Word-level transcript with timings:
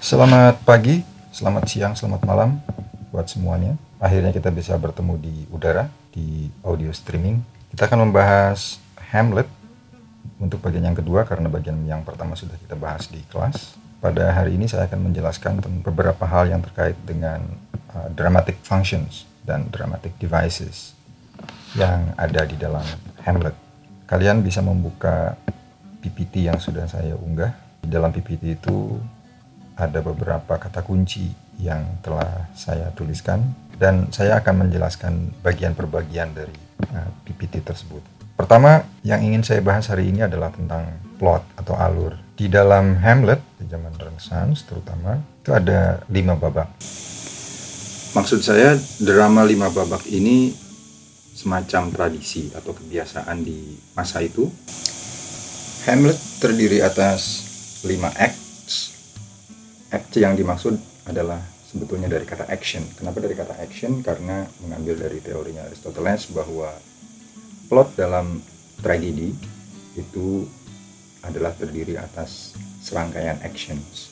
Selamat 0.00 0.56
pagi, 0.64 1.04
selamat 1.28 1.68
siang, 1.68 1.92
selamat 1.92 2.24
malam 2.24 2.56
buat 3.12 3.28
semuanya. 3.28 3.76
Akhirnya 4.00 4.32
kita 4.32 4.48
bisa 4.48 4.72
bertemu 4.80 5.20
di 5.20 5.44
udara, 5.52 5.92
di 6.08 6.48
audio 6.64 6.88
streaming. 6.88 7.44
Kita 7.68 7.84
akan 7.84 8.08
membahas 8.08 8.80
Hamlet 9.12 9.44
untuk 10.40 10.64
bagian 10.64 10.88
yang 10.88 10.96
kedua 10.96 11.28
karena 11.28 11.52
bagian 11.52 11.76
yang 11.84 12.00
pertama 12.00 12.32
sudah 12.32 12.56
kita 12.56 12.80
bahas 12.80 13.12
di 13.12 13.20
kelas. 13.28 13.76
Pada 14.00 14.32
hari 14.32 14.56
ini 14.56 14.64
saya 14.72 14.88
akan 14.88 15.12
menjelaskan 15.12 15.60
tentang 15.60 15.84
beberapa 15.84 16.24
hal 16.24 16.48
yang 16.48 16.64
terkait 16.64 16.96
dengan 17.04 17.44
uh, 17.92 18.08
dramatic 18.16 18.56
functions 18.64 19.28
dan 19.44 19.68
dramatic 19.68 20.16
devices 20.16 20.96
yang 21.76 22.16
ada 22.16 22.48
di 22.48 22.56
dalam 22.56 22.88
Hamlet. 23.28 23.52
Kalian 24.08 24.40
bisa 24.40 24.64
membuka 24.64 25.36
PPT 26.00 26.48
yang 26.48 26.56
sudah 26.56 26.88
saya 26.88 27.12
unggah. 27.20 27.52
Di 27.84 27.92
dalam 27.92 28.08
PPT 28.08 28.56
itu 28.56 28.96
ada 29.80 30.04
beberapa 30.04 30.60
kata 30.60 30.84
kunci 30.84 31.32
yang 31.56 32.00
telah 32.04 32.52
saya 32.52 32.92
tuliskan 32.92 33.40
dan 33.80 34.12
saya 34.12 34.36
akan 34.44 34.68
menjelaskan 34.68 35.32
bagian 35.40 35.72
per 35.72 35.88
bagian 35.88 36.36
dari 36.36 36.52
uh, 36.92 37.08
PPT 37.24 37.64
tersebut. 37.64 38.04
Pertama, 38.36 38.84
yang 39.04 39.20
ingin 39.20 39.44
saya 39.44 39.60
bahas 39.60 39.88
hari 39.92 40.12
ini 40.12 40.24
adalah 40.24 40.48
tentang 40.52 40.84
plot 41.20 41.44
atau 41.60 41.76
alur. 41.76 42.16
Di 42.36 42.48
dalam 42.48 42.96
Hamlet, 43.00 43.40
di 43.60 43.68
zaman 43.68 43.92
Renaissance 44.00 44.64
terutama, 44.64 45.20
itu 45.44 45.52
ada 45.52 46.00
lima 46.08 46.36
babak. 46.40 46.72
Maksud 48.16 48.40
saya, 48.40 48.80
drama 49.04 49.44
lima 49.44 49.68
babak 49.68 50.08
ini 50.08 50.56
semacam 51.36 51.92
tradisi 51.92 52.48
atau 52.56 52.72
kebiasaan 52.72 53.44
di 53.44 53.76
masa 53.92 54.24
itu. 54.24 54.48
Hamlet 55.84 56.16
terdiri 56.40 56.80
atas 56.80 57.44
lima 57.84 58.08
acts. 58.16 58.49
Act 59.90 60.14
yang 60.22 60.38
dimaksud 60.38 60.78
adalah 61.10 61.42
sebetulnya 61.66 62.06
dari 62.06 62.22
kata 62.22 62.46
action. 62.46 62.86
Kenapa 62.94 63.18
dari 63.18 63.34
kata 63.34 63.58
action? 63.58 64.02
Karena 64.06 64.46
mengambil 64.62 65.06
dari 65.06 65.18
teorinya 65.18 65.66
Aristoteles 65.66 66.30
bahwa 66.30 66.70
plot 67.66 67.98
dalam 67.98 68.38
tragedi 68.82 69.34
itu 69.98 70.46
adalah 71.26 71.52
terdiri 71.54 71.98
atas 71.98 72.54
serangkaian 72.80 73.42
actions 73.44 74.10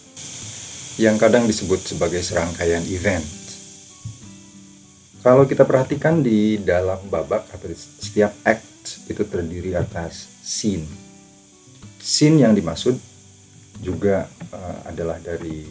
yang 0.99 1.15
kadang 1.15 1.47
disebut 1.47 1.95
sebagai 1.95 2.19
serangkaian 2.27 2.83
event. 2.91 3.23
Kalau 5.23 5.47
kita 5.47 5.63
perhatikan 5.63 6.27
di 6.27 6.59
dalam 6.59 6.99
babak 7.07 7.47
atau 7.55 7.71
setiap 7.75 8.35
act 8.43 9.07
itu 9.07 9.23
terdiri 9.23 9.79
atas 9.79 10.27
scene. 10.43 10.87
Scene 12.03 12.43
yang 12.43 12.51
dimaksud 12.55 12.99
juga 13.83 14.27
uh, 14.53 14.79
adalah 14.89 15.21
dari 15.23 15.67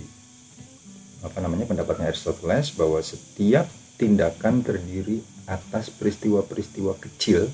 apa 1.25 1.38
namanya 1.41 1.66
pendapatnya 1.67 2.14
Aristoteles 2.14 2.72
bahwa 2.77 3.02
setiap 3.02 3.67
tindakan 3.97 4.61
terdiri 4.61 5.19
atas 5.49 5.89
peristiwa-peristiwa 5.89 6.94
kecil 7.02 7.49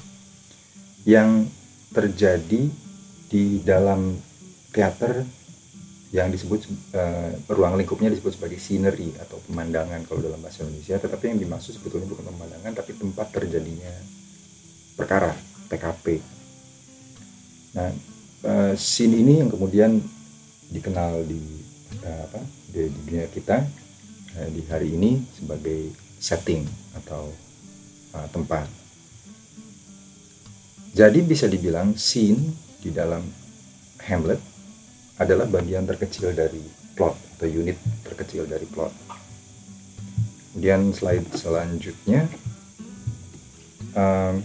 yang 1.07 1.47
terjadi 1.93 2.67
di 3.29 3.45
dalam 3.63 4.17
teater 4.73 5.23
yang 6.13 6.29
disebut 6.29 6.69
uh, 6.93 7.33
ruang 7.49 7.73
lingkupnya 7.79 8.13
disebut 8.13 8.38
sebagai 8.38 8.61
scenery 8.61 9.13
atau 9.17 9.41
pemandangan 9.49 10.05
kalau 10.05 10.21
dalam 10.21 10.38
bahasa 10.41 10.61
Indonesia. 10.61 11.01
Tetapi 11.01 11.33
yang 11.33 11.39
dimaksud 11.41 11.81
sebetulnya 11.81 12.05
bukan 12.05 12.29
pemandangan 12.29 12.71
tapi 12.77 12.93
tempat 12.93 13.33
terjadinya 13.33 13.93
perkara 14.93 15.33
TKP 15.73 16.21
nah 17.73 17.89
uh, 18.45 18.73
scene 18.77 19.17
ini 19.17 19.41
yang 19.41 19.49
kemudian 19.49 19.97
dikenal 20.73 21.21
di 21.29 21.39
uh, 22.02 22.21
apa 22.25 22.41
di, 22.73 22.89
dunia 22.89 23.29
kita 23.29 23.61
uh, 24.41 24.49
di 24.49 24.66
hari 24.66 24.97
ini 24.97 25.21
sebagai 25.38 25.93
setting 26.17 26.66
atau 26.97 27.29
uh, 28.17 28.27
tempat 28.33 28.66
jadi 30.94 31.25
bisa 31.25 31.50
dibilang 31.50 31.97
scene 31.97 32.53
di 32.78 32.94
dalam 32.94 33.25
Hamlet 34.06 34.38
adalah 35.17 35.50
bagian 35.50 35.89
terkecil 35.89 36.38
dari 36.38 36.61
plot 36.94 37.17
atau 37.38 37.50
unit 37.50 37.78
terkecil 38.05 38.45
dari 38.45 38.69
plot. 38.69 38.94
Kemudian 40.53 40.94
slide 40.94 41.25
selanjutnya, 41.34 42.29
um, 43.97 44.38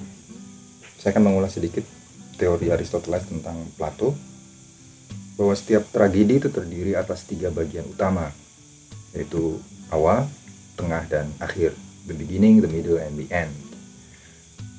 saya 0.96 1.10
akan 1.12 1.24
mengulas 1.28 1.52
sedikit 1.52 1.84
teori 2.40 2.72
Aristoteles 2.72 3.28
tentang 3.28 3.68
Plato 3.76 4.16
bahwa 5.38 5.54
setiap 5.54 5.86
tragedi 5.94 6.42
itu 6.42 6.50
terdiri 6.50 6.98
atas 6.98 7.22
tiga 7.24 7.54
bagian 7.54 7.86
utama 7.86 8.34
yaitu 9.14 9.56
awal, 9.88 10.26
tengah, 10.76 11.06
dan 11.08 11.30
akhir 11.40 11.72
the 12.04 12.12
beginning, 12.12 12.60
the 12.60 12.68
middle, 12.68 13.00
and 13.00 13.16
the 13.16 13.24
end. 13.32 13.54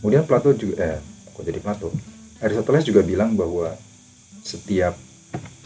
Kemudian 0.03 0.28
Plato 0.28 0.53
juga 0.53 0.75
eh, 0.84 1.00
kok 1.34 1.44
jadi 1.48 1.59
Plato 1.64 1.90
Aristoteles 2.40 2.88
juga 2.88 3.03
bilang 3.03 3.36
bahwa 3.36 3.75
setiap 4.44 4.96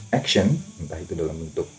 action 0.09 0.49
entah 0.81 0.97
itu 0.97 1.13
dalam 1.13 1.37
bentuk 1.37 1.69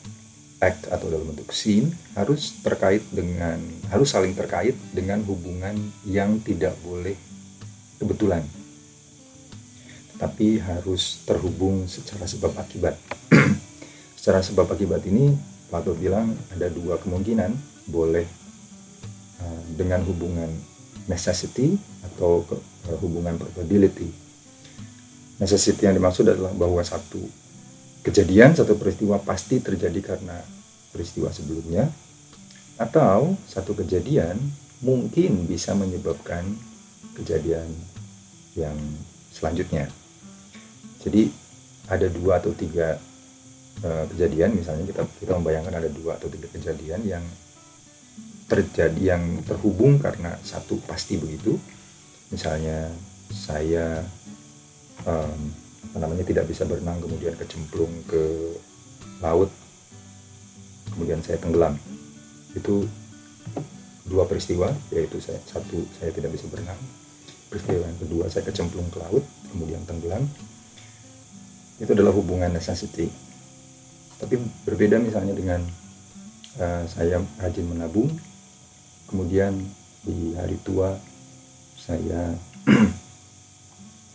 act 0.63 0.87
atau 0.87 1.11
dalam 1.11 1.35
bentuk 1.35 1.51
scene 1.51 1.91
harus 2.15 2.63
terkait 2.63 3.03
dengan 3.11 3.59
harus 3.91 4.15
saling 4.15 4.39
terkait 4.39 4.79
dengan 4.95 5.19
hubungan 5.27 5.75
yang 6.07 6.39
tidak 6.47 6.79
boleh 6.87 7.19
kebetulan 7.99 8.47
tetapi 10.25 10.57
harus 10.57 11.21
terhubung 11.29 11.85
secara 11.85 12.25
sebab 12.25 12.57
akibat 12.57 12.97
secara 14.17 14.41
sebab 14.41 14.65
akibat 14.73 15.05
ini 15.05 15.37
Plato 15.69 15.93
bilang 15.93 16.33
ada 16.49 16.73
dua 16.73 16.97
kemungkinan 16.97 17.53
boleh 17.93 18.25
uh, 19.45 19.63
dengan 19.77 20.01
hubungan 20.09 20.49
necessity 21.05 21.77
atau 22.01 22.41
ke, 22.41 22.57
uh, 22.89 22.97
hubungan 23.05 23.37
probability. 23.37 24.09
Necessity 25.37 25.85
yang 25.85 26.01
dimaksud 26.01 26.25
adalah 26.25 26.57
bahwa 26.57 26.81
satu 26.81 27.21
kejadian, 28.01 28.57
satu 28.57 28.81
peristiwa 28.81 29.21
pasti 29.21 29.61
terjadi 29.61 30.01
karena 30.01 30.41
peristiwa 30.89 31.29
sebelumnya, 31.29 31.93
atau 32.81 33.37
satu 33.45 33.77
kejadian 33.77 34.41
mungkin 34.81 35.45
bisa 35.45 35.77
menyebabkan 35.77 36.49
kejadian 37.13 37.69
yang 38.57 38.79
selanjutnya. 39.29 39.93
Jadi 41.05 41.29
ada 41.93 42.09
dua 42.09 42.41
atau 42.41 42.57
tiga 42.57 42.97
uh, 43.85 44.05
kejadian, 44.09 44.57
misalnya 44.57 44.89
kita 44.89 45.05
kita 45.21 45.33
membayangkan 45.37 45.85
ada 45.85 45.91
dua 45.93 46.17
atau 46.17 46.33
tiga 46.33 46.49
kejadian 46.49 47.05
yang 47.05 47.25
terjadi 48.49 49.17
yang 49.17 49.45
terhubung 49.45 50.01
karena 50.01 50.33
satu 50.41 50.81
pasti 50.89 51.21
begitu. 51.21 51.61
Misalnya 52.33 52.89
saya 53.29 54.01
um, 55.05 55.53
namanya 55.93 56.25
tidak 56.25 56.49
bisa 56.49 56.65
berenang 56.65 56.99
kemudian 57.05 57.37
kecemplung 57.37 57.93
ke 58.09 58.57
laut 59.21 59.53
kemudian 60.97 61.21
saya 61.21 61.37
tenggelam. 61.37 61.77
Itu 62.57 62.89
dua 64.09 64.25
peristiwa 64.25 64.73
yaitu 64.89 65.21
saya 65.21 65.37
satu 65.45 65.85
saya 66.01 66.09
tidak 66.17 66.33
bisa 66.33 66.49
berenang. 66.49 66.81
Peristiwa 67.53 67.85
yang 67.85 67.99
kedua 68.01 68.25
saya 68.33 68.49
kecemplung 68.49 68.89
ke 68.89 68.99
laut 69.05 69.25
kemudian 69.53 69.85
tenggelam 69.85 70.25
itu 71.83 71.91
adalah 71.91 72.15
hubungan 72.15 72.51
necessity 72.51 73.11
tapi 74.19 74.39
berbeda 74.65 74.97
misalnya 75.03 75.35
dengan 75.35 75.61
uh, 76.59 76.83
saya 76.87 77.19
rajin 77.43 77.67
menabung 77.67 78.09
kemudian 79.11 79.55
di 80.05 80.37
hari 80.37 80.61
tua 80.61 80.97
saya 81.85 82.33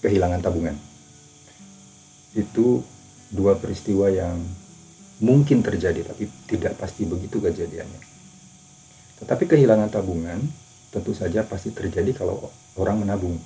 kehilangan 0.04 0.42
tabungan. 0.42 0.76
Itu 2.34 2.82
dua 3.30 3.58
peristiwa 3.58 4.10
yang 4.10 4.42
mungkin 5.22 5.62
terjadi 5.62 6.02
tapi 6.08 6.26
tidak 6.50 6.80
pasti 6.82 7.06
begitu 7.06 7.38
kejadiannya. 7.38 8.02
Tetapi 9.22 9.44
kehilangan 9.46 9.92
tabungan 9.92 10.40
tentu 10.90 11.14
saja 11.14 11.46
pasti 11.46 11.70
terjadi 11.70 12.16
kalau 12.18 12.50
orang 12.80 13.06
menabung 13.06 13.38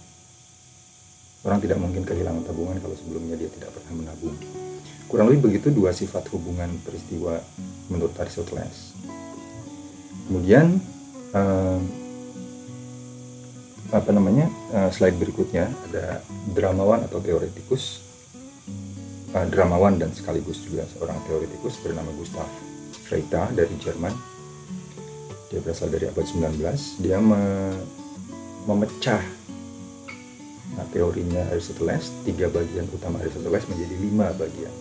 orang 1.43 1.59
tidak 1.59 1.77
mungkin 1.79 2.07
kehilangan 2.07 2.43
tabungan 2.47 2.79
kalau 2.79 2.95
sebelumnya 2.95 3.35
dia 3.35 3.51
tidak 3.51 3.75
pernah 3.75 3.93
menabung. 4.03 4.35
Kurang 5.11 5.29
lebih 5.29 5.51
begitu 5.51 5.69
dua 5.69 5.91
sifat 5.91 6.25
hubungan 6.33 6.71
peristiwa 6.81 7.37
menurut 7.91 8.15
Aristoteles. 8.17 8.95
Kemudian 10.25 10.79
uh, 11.35 11.79
apa 13.93 14.09
namanya 14.09 14.49
uh, 14.73 14.89
slide 14.89 15.19
berikutnya 15.19 15.69
ada 15.91 16.23
dramawan 16.55 17.05
atau 17.05 17.21
teoretikus. 17.21 18.01
Uh, 19.35 19.45
dramawan 19.49 19.99
dan 19.99 20.09
sekaligus 20.15 20.63
juga 20.63 20.87
seorang 20.95 21.19
teoretikus 21.27 21.77
bernama 21.83 22.09
Gustav 22.15 22.47
Freyta 23.05 23.51
dari 23.51 23.75
Jerman. 23.77 24.15
Dia 25.51 25.61
berasal 25.61 25.93
dari 25.93 26.09
abad 26.09 26.25
19 26.25 26.57
dia 27.05 27.21
me 27.21 27.69
memecah 28.63 29.21
nah, 30.77 30.85
teorinya 30.89 31.43
Aristoteles 31.53 32.09
tiga 32.25 32.49
bagian 32.49 32.89
utama 32.89 33.21
Aristoteles 33.21 33.65
menjadi 33.69 33.95
lima 33.97 34.27
bagian 34.33 34.73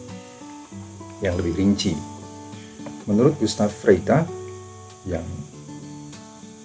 yang 1.23 1.39
lebih 1.39 1.55
rinci. 1.55 1.95
Menurut 3.07 3.39
Gustav 3.39 3.71
Freyta 3.71 4.27
yang 5.07 5.25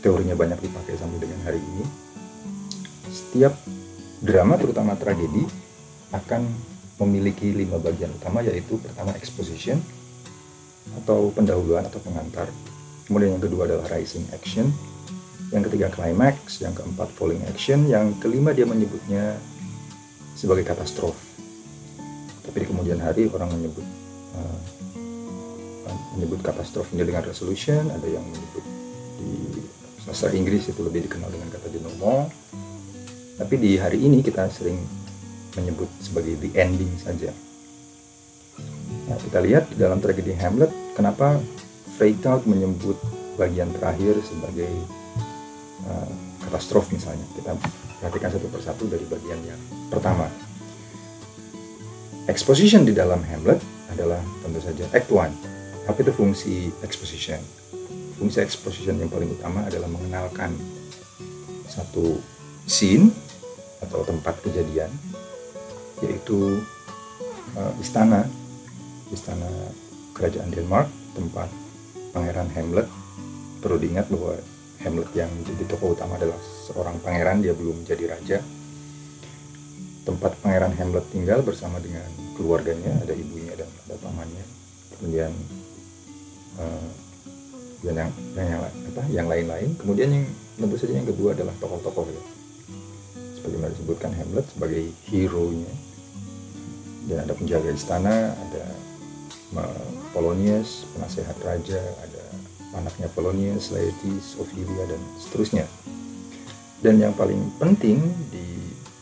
teorinya 0.01 0.37
banyak 0.37 0.61
dipakai 0.61 0.97
sampai 0.97 1.17
dengan 1.21 1.41
hari 1.45 1.61
ini, 1.61 1.83
setiap 3.09 3.57
drama 4.21 4.57
terutama 4.57 4.93
tragedi 4.97 5.45
akan 6.13 6.45
memiliki 6.97 7.53
lima 7.53 7.77
bagian 7.77 8.09
utama 8.13 8.41
yaitu 8.41 8.81
pertama 8.81 9.13
exposition 9.17 9.77
atau 11.03 11.29
pendahuluan 11.29 11.85
atau 11.85 12.01
pengantar, 12.01 12.49
kemudian 13.05 13.37
yang 13.37 13.43
kedua 13.43 13.69
adalah 13.69 13.85
rising 13.93 14.25
action, 14.33 14.73
yang 15.51 15.63
ketiga 15.63 15.87
climax, 15.87 16.59
yang 16.59 16.75
keempat 16.75 17.07
falling 17.15 17.39
action, 17.47 17.87
yang 17.87 18.11
kelima 18.19 18.51
dia 18.51 18.67
menyebutnya 18.67 19.39
sebagai 20.35 20.67
katastrofe. 20.67 21.19
Tapi 22.43 22.63
di 22.63 22.65
kemudian 22.67 22.99
hari 22.99 23.31
orang 23.31 23.51
menyebut 23.55 23.83
uh, 24.35 24.59
menyebut 26.17 26.41
katastrofe 26.43 26.91
ini 26.97 27.07
dengan 27.07 27.23
resolution, 27.23 27.87
ada 27.93 28.07
yang 28.09 28.25
menyebut 28.25 28.63
di 29.21 29.61
sastra 30.03 30.33
Inggris 30.35 30.67
itu 30.67 30.81
lebih 30.83 31.07
dikenal 31.07 31.31
dengan 31.31 31.47
kata 31.53 31.67
denouement. 31.71 32.27
Tapi 33.37 33.55
di 33.61 33.77
hari 33.77 34.01
ini 34.01 34.25
kita 34.25 34.49
sering 34.49 34.81
menyebut 35.53 35.87
sebagai 36.01 36.35
the 36.41 36.49
ending 36.57 36.89
saja. 36.97 37.29
Nah, 39.07 39.17
kita 39.21 39.39
lihat 39.39 39.71
dalam 39.77 40.01
tragedi 40.03 40.35
Hamlet, 40.35 40.73
kenapa 40.97 41.39
Freytag 41.95 42.45
menyebut 42.49 42.97
bagian 43.37 43.69
terakhir 43.73 44.17
sebagai 44.25 44.69
uh, 45.87 46.09
katastrofe 46.43 46.93
misalnya. 46.93 47.23
Kita 47.35 47.51
perhatikan 48.03 48.29
satu 48.29 48.47
persatu 48.51 48.83
dari 48.85 49.03
bagian 49.07 49.39
yang 49.47 49.61
pertama. 49.89 50.29
Exposition 52.27 52.83
di 52.83 52.91
dalam 52.91 53.23
Hamlet 53.23 53.63
adalah 53.91 54.19
tentu 54.43 54.59
saja 54.59 54.83
act 54.91 55.09
one. 55.09 55.31
Apa 55.87 56.03
itu 56.03 56.11
fungsi 56.11 56.69
exposition? 56.83 57.39
Fungsi 58.19 58.43
exposition 58.43 58.99
yang 58.99 59.07
paling 59.07 59.31
utama 59.31 59.63
adalah 59.63 59.87
mengenalkan 59.87 60.51
satu 61.71 62.19
scene 62.67 63.13
atau 63.79 64.03
tempat 64.03 64.35
kejadian 64.43 64.89
yaitu 66.03 66.61
uh, 67.57 67.73
istana 67.81 68.27
istana 69.09 69.47
kerajaan 70.13 70.49
Denmark 70.51 70.89
tempat 71.15 71.49
pangeran 72.11 72.49
Hamlet 72.53 72.87
perlu 73.61 73.77
diingat 73.79 74.09
bahwa 74.11 74.37
Hamlet 74.87 75.11
yang 75.11 75.27
menjadi 75.35 75.63
tokoh 75.67 75.91
utama 75.91 76.15
adalah 76.15 76.39
seorang 76.39 76.95
pangeran 77.03 77.43
dia 77.43 77.51
belum 77.51 77.83
menjadi 77.83 78.15
raja. 78.15 78.37
Tempat 80.07 80.39
pangeran 80.39 80.71
Hamlet 80.79 81.03
tinggal 81.11 81.43
bersama 81.43 81.83
dengan 81.83 82.07
keluarganya 82.39 82.95
ada 83.03 83.11
ibunya 83.11 83.51
dan 83.59 83.67
ada 83.67 83.95
pamannya. 83.99 84.45
Kemudian 84.95 85.31
uh, 86.63 86.89
dan 87.83 87.93
yang 87.93 88.11
yang 88.33 88.47
yang 88.47 88.61
apa 88.63 89.03
yang 89.11 89.27
lain-lain. 89.27 89.69
Kemudian 89.75 90.09
yang 90.15 90.25
tentu 90.55 90.79
saja 90.79 90.95
yang 90.95 91.05
kedua 91.11 91.35
adalah 91.35 91.51
tokoh-tokoh 91.59 92.07
ya. 92.07 92.23
Sebagaimana 93.35 93.75
disebutkan 93.75 94.15
Hamlet 94.15 94.47
sebagai 94.55 94.87
hero 95.11 95.51
nya 95.51 95.73
dan 97.07 97.23
ada 97.23 97.33
penjaga 97.33 97.71
istana 97.71 98.35
ada 98.35 98.63
Polonius 100.11 100.83
penasehat 100.91 101.39
raja 101.39 101.79
ada 101.79 102.16
anaknya 102.75 103.07
Polonius 103.13 103.71
Laertes 103.71 104.35
Ophelia 104.41 104.83
dan 104.89 105.01
seterusnya. 105.21 105.65
Dan 106.83 106.99
yang 107.01 107.13
paling 107.15 107.39
penting 107.57 108.01
di 108.29 108.43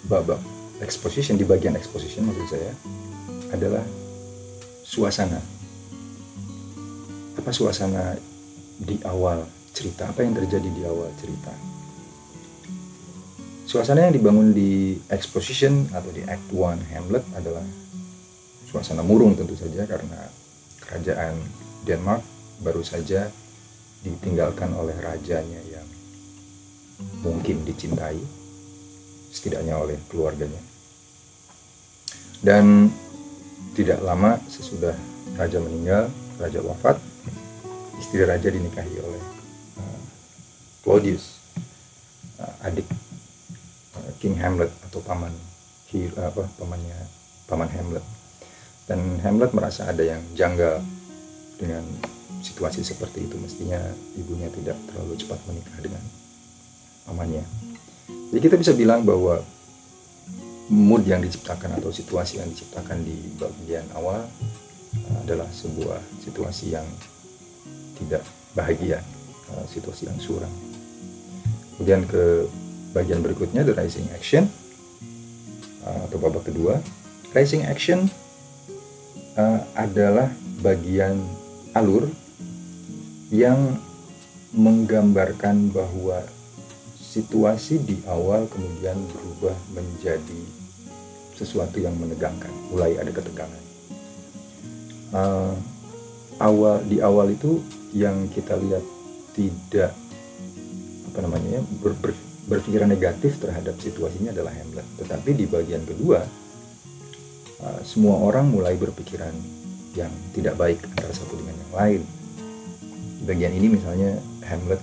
babak 0.06 0.40
exposition 0.80 1.40
di 1.40 1.48
bagian 1.48 1.74
exposition 1.74 2.28
maksud 2.28 2.48
saya 2.52 2.72
adalah 3.52 3.84
suasana. 4.86 5.42
Apa 7.36 7.52
suasana 7.52 8.16
di 8.80 9.00
awal 9.04 9.44
cerita? 9.76 10.08
Apa 10.08 10.24
yang 10.24 10.36
terjadi 10.36 10.70
di 10.72 10.82
awal 10.88 11.12
cerita? 11.20 11.52
Suasana 13.66 14.08
yang 14.08 14.16
dibangun 14.16 14.56
di 14.56 14.96
exposition 15.10 15.90
atau 15.92 16.14
di 16.14 16.24
act 16.24 16.48
1 16.54 16.96
Hamlet 16.96 17.26
adalah 17.36 17.66
suasana 18.70 19.04
murung 19.04 19.36
tentu 19.36 19.58
saja 19.58 19.84
karena 19.84 20.32
kerajaan 20.86 21.36
Denmark 21.84 22.24
baru 22.62 22.86
saja 22.86 23.28
ditinggalkan 24.06 24.70
oleh 24.78 24.94
rajanya 25.02 25.58
yang 25.66 25.88
mungkin 27.26 27.66
dicintai 27.66 28.22
setidaknya 29.34 29.76
oleh 29.82 29.98
keluarganya. 30.08 30.62
Dan 32.46 32.94
tidak 33.74 34.06
lama 34.06 34.38
sesudah 34.46 34.94
raja 35.36 35.58
meninggal 35.60 36.08
raja 36.38 36.62
wafat 36.62 37.02
istri 38.00 38.24
raja 38.24 38.48
dinikahi 38.48 38.96
oleh 39.02 39.24
uh, 39.82 40.00
Claudius 40.86 41.42
uh, 42.40 42.68
adik 42.70 42.88
King 44.22 44.40
Hamlet 44.40 44.72
atau 44.88 45.02
paman 45.04 45.34
apa 45.96 46.44
pamannya 46.60 46.98
paman 47.48 47.72
Hamlet. 47.72 48.04
Dan 48.84 49.18
Hamlet 49.24 49.56
merasa 49.56 49.88
ada 49.88 50.04
yang 50.04 50.20
janggal 50.36 50.84
dengan 51.56 51.82
situasi 52.46 52.86
seperti 52.86 53.26
itu 53.26 53.42
mestinya 53.42 53.82
ibunya 54.14 54.54
tidak 54.54 54.78
terlalu 54.94 55.18
cepat 55.18 55.42
menikah 55.50 55.80
dengan 55.82 56.04
pamannya 57.10 57.42
jadi 58.30 58.40
kita 58.52 58.56
bisa 58.62 58.74
bilang 58.78 59.02
bahwa 59.02 59.42
mood 60.70 61.06
yang 61.06 61.22
diciptakan 61.22 61.78
atau 61.78 61.94
situasi 61.94 62.42
yang 62.42 62.50
diciptakan 62.50 63.06
di 63.06 63.16
bagian 63.38 63.86
awal 63.94 64.26
uh, 64.26 65.18
adalah 65.22 65.46
sebuah 65.54 66.02
situasi 66.26 66.74
yang 66.74 66.86
tidak 68.02 68.26
bahagia 68.58 69.02
uh, 69.54 69.66
situasi 69.70 70.10
yang 70.10 70.18
suram. 70.18 70.50
Kemudian 71.78 72.08
ke 72.10 72.50
bagian 72.98 73.22
berikutnya 73.22 73.62
the 73.62 73.78
rising 73.78 74.08
action 74.16 74.50
uh, 75.86 76.00
atau 76.10 76.18
babak 76.18 76.50
kedua 76.50 76.80
rising 77.36 77.68
action 77.68 78.08
adalah 79.76 80.32
bagian 80.64 81.20
alur 81.76 82.08
yang 83.34 83.78
menggambarkan 84.56 85.74
bahwa 85.74 86.24
situasi 87.00 87.82
di 87.82 87.98
awal 88.06 88.46
kemudian 88.52 88.98
berubah 89.12 89.56
menjadi 89.72 90.42
sesuatu 91.36 91.80
yang 91.80 91.96
menegangkan 92.00 92.52
mulai 92.72 92.96
ada 92.96 93.12
ketegangan 93.12 93.66
uh, 95.16 95.54
awal 96.44 96.84
di 96.84 97.00
awal 97.00 97.32
itu 97.32 97.64
yang 97.96 98.28
kita 98.32 98.60
lihat 98.60 98.84
tidak 99.36 99.92
apa 101.12 101.20
namanya 101.24 101.64
ber, 101.80 101.96
ber, 101.96 102.12
berpikiran 102.52 102.92
negatif 102.92 103.40
terhadap 103.40 103.80
situasinya 103.80 104.36
adalah 104.36 104.52
Hamlet. 104.52 104.84
Tetapi 105.00 105.32
di 105.32 105.46
bagian 105.48 105.84
kedua, 105.88 106.20
uh, 107.64 107.80
semua 107.88 108.20
orang 108.20 108.52
mulai 108.52 108.76
berpikiran 108.76 109.32
yang 109.96 110.12
tidak 110.36 110.60
baik 110.60 110.84
antara 110.92 111.16
satu 111.16 111.40
dengan 111.40 111.56
yang 111.56 111.74
lain. 111.74 112.02
Bagian 113.26 113.54
ini 113.58 113.74
misalnya 113.74 114.22
Hamlet 114.46 114.80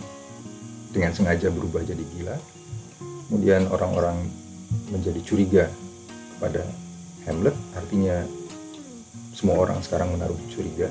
dengan 0.91 1.15
sengaja 1.15 1.49
berubah 1.49 1.87
jadi 1.87 2.03
gila. 2.03 2.37
Kemudian 3.31 3.71
orang-orang 3.71 4.29
menjadi 4.93 5.21
curiga 5.25 5.65
pada 6.37 6.67
Hamlet, 7.25 7.55
artinya 7.79 8.27
semua 9.33 9.63
orang 9.63 9.79
sekarang 9.81 10.13
menaruh 10.13 10.37
curiga. 10.51 10.91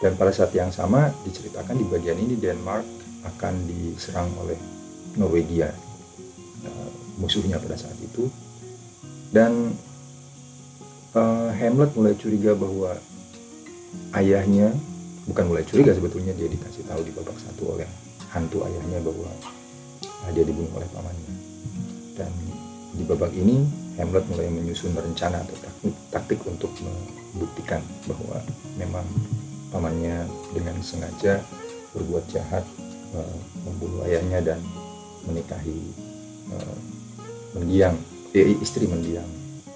Dan 0.00 0.14
pada 0.14 0.30
saat 0.30 0.54
yang 0.54 0.70
sama 0.70 1.10
diceritakan 1.26 1.74
di 1.74 1.84
bagian 1.90 2.16
ini 2.16 2.38
Denmark 2.38 2.84
akan 3.26 3.54
diserang 3.66 4.30
oleh 4.38 4.56
Norwegia 5.16 5.72
uh, 6.62 6.90
musuhnya 7.16 7.56
pada 7.56 7.74
saat 7.74 7.96
itu 7.98 8.28
dan 9.32 9.72
uh, 11.16 11.50
Hamlet 11.56 11.90
mulai 11.96 12.14
curiga 12.14 12.52
bahwa 12.52 12.94
ayahnya 14.14 14.70
bukan 15.26 15.44
mulai 15.50 15.66
curiga 15.66 15.92
sebetulnya 15.92 16.32
dia 16.38 16.46
dikasih 16.46 16.86
tahu 16.86 17.02
di 17.02 17.10
babak 17.10 17.34
satu 17.38 17.78
oleh 17.78 17.86
hantu 18.30 18.62
ayahnya 18.66 19.02
bahwa 19.02 19.30
uh, 20.04 20.30
dia 20.32 20.44
dibunuh 20.46 20.70
oleh 20.74 20.88
pamannya. 20.94 21.34
Dan 22.16 22.32
di 22.96 23.04
babak 23.04 23.32
ini 23.36 23.66
Hamlet 23.96 24.24
mulai 24.28 24.52
menyusun 24.52 24.92
rencana 24.92 25.40
atau 25.40 25.56
taktik, 25.56 25.94
taktik 26.12 26.40
untuk 26.44 26.68
membuktikan 26.80 27.80
bahwa 28.04 28.44
memang 28.76 29.04
pamannya 29.72 30.28
dengan 30.52 30.76
sengaja 30.84 31.40
berbuat 31.96 32.24
jahat 32.28 32.64
uh, 33.16 33.36
membunuh 33.64 34.04
ayahnya 34.04 34.54
dan 34.54 34.60
menikahi 35.24 35.80
uh, 36.52 36.76
mendiang 37.56 37.96
eh, 38.36 38.52
istri 38.60 38.84
mendiang 38.84 39.26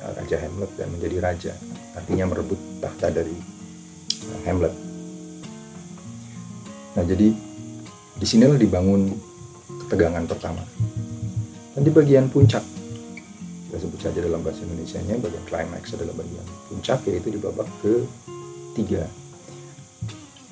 uh, 0.05 0.13
Raja 0.21 0.37
Hamlet 0.37 0.71
dan 0.77 0.89
menjadi 0.93 1.17
raja. 1.25 1.53
Artinya 1.97 2.29
merebut 2.29 2.61
tahta 2.85 3.09
dari 3.09 3.35
Hamlet 4.45 4.90
nah 6.99 7.05
jadi 7.07 7.31
di 8.21 8.27
sinilah 8.27 8.59
dibangun 8.61 9.09
ketegangan 9.87 10.27
pertama. 10.29 10.63
Dan 11.75 11.87
di 11.87 11.91
bagian 11.95 12.27
puncak 12.29 12.63
kita 13.71 13.87
sebut 13.87 14.03
saja 14.03 14.19
dalam 14.19 14.43
bahasa 14.43 14.67
Indonesia 14.67 14.99
nya 15.07 15.15
bagian 15.23 15.47
climax 15.47 15.95
adalah 15.95 16.11
bagian 16.19 16.43
puncak 16.67 17.07
yaitu 17.07 17.31
di 17.31 17.39
babak 17.39 17.71
ke 17.79 18.03
tiga 18.75 19.07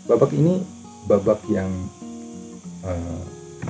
babak 0.06 0.30
ini 0.30 0.62
babak 1.10 1.42
yang 1.50 1.66
uh, 2.86 3.18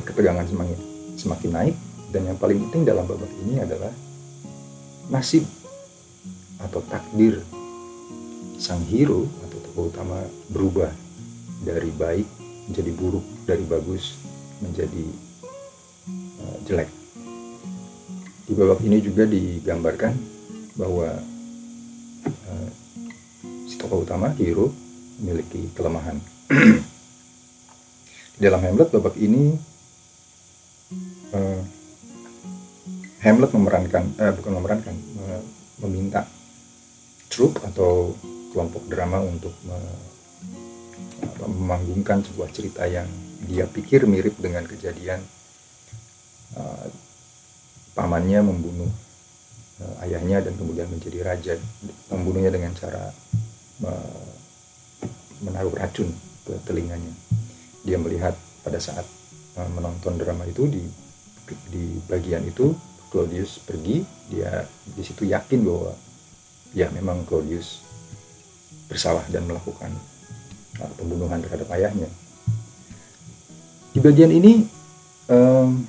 ketegangan 0.04 0.44
semakin 0.44 0.78
semakin 1.16 1.50
naik 1.56 1.76
dan 2.12 2.28
yang 2.28 2.37
paling 2.37 2.60
penting 2.68 2.84
dalam 2.84 3.08
babak 3.08 3.32
ini 3.40 3.56
adalah 3.56 3.88
nasib 5.08 5.48
atau 6.60 6.84
takdir 6.84 7.40
sang 8.60 8.84
hero 8.84 9.25
atau 9.48 9.58
tokoh 9.64 9.88
utama 9.88 10.20
berubah 10.52 10.92
dari 11.64 11.88
baik 11.88 12.28
menjadi 12.68 12.90
buruk, 12.92 13.25
dari 13.48 13.64
bagus 13.64 14.20
menjadi 14.60 15.04
uh, 16.44 16.56
jelek. 16.68 16.90
Di 18.44 18.52
babak 18.56 18.80
ini 18.84 19.00
juga 19.00 19.25
digambarkan 19.25 20.12
bahwa 20.76 21.08
uh, 22.28 22.68
si 23.64 23.76
tokoh 23.80 24.04
utama 24.04 24.32
hero 24.37 24.72
memiliki 25.18 25.72
kelemahan. 25.72 26.20
Di 28.38 28.46
dalam 28.46 28.62
Hamlet 28.62 28.94
babak 28.94 29.18
ini 29.18 29.56
uh, 31.34 31.60
Hamlet 33.25 33.50
memerankan, 33.50 34.04
uh, 34.14 34.32
bukan 34.37 34.52
memerankan, 34.62 34.96
uh, 35.26 35.42
meminta 35.82 36.22
troupe 37.28 37.58
atau 37.66 38.14
kelompok 38.54 38.87
drama 38.88 39.20
untuk 39.20 39.52
memanggungkan 41.44 42.25
sebuah 42.25 42.49
cerita 42.50 42.85
yang 42.88 43.06
dia 43.44 43.64
pikir 43.68 44.04
mirip 44.04 44.35
dengan 44.38 44.66
kejadian 44.66 45.23
uh, 46.58 46.87
pamannya 47.94 48.42
membunuh 48.42 48.90
uh, 49.82 50.04
ayahnya 50.06 50.42
dan 50.42 50.54
kemudian 50.58 50.90
menjadi 50.90 51.18
raja 51.23 51.54
membunuhnya 52.11 52.50
dengan 52.50 52.75
cara 52.75 53.14
uh, 53.87 54.28
menaruh 55.42 55.75
racun 55.78 56.11
ke 56.47 56.54
telinganya. 56.66 57.14
Dia 57.87 57.99
melihat 58.00 58.35
pada 58.66 58.82
saat 58.82 59.06
uh, 59.54 59.70
menonton 59.70 60.18
drama 60.18 60.42
itu 60.47 60.66
di 60.66 60.82
di 61.73 61.97
bagian 62.04 62.44
itu 62.44 62.76
Claudius 63.08 63.62
pergi 63.64 64.04
dia 64.28 64.68
di 64.85 65.00
situ 65.00 65.25
yakin 65.25 65.64
bahwa 65.64 65.97
ya 66.76 66.92
memang 66.92 67.25
Claudius 67.25 67.80
bersalah 68.88 69.25
dan 69.32 69.49
melakukan 69.49 69.92
pembunuhan 70.94 71.42
terhadap 71.42 71.66
ayahnya. 71.75 72.06
Di 73.90 73.99
bagian 73.99 74.30
ini 74.30 74.68
um, 75.26 75.82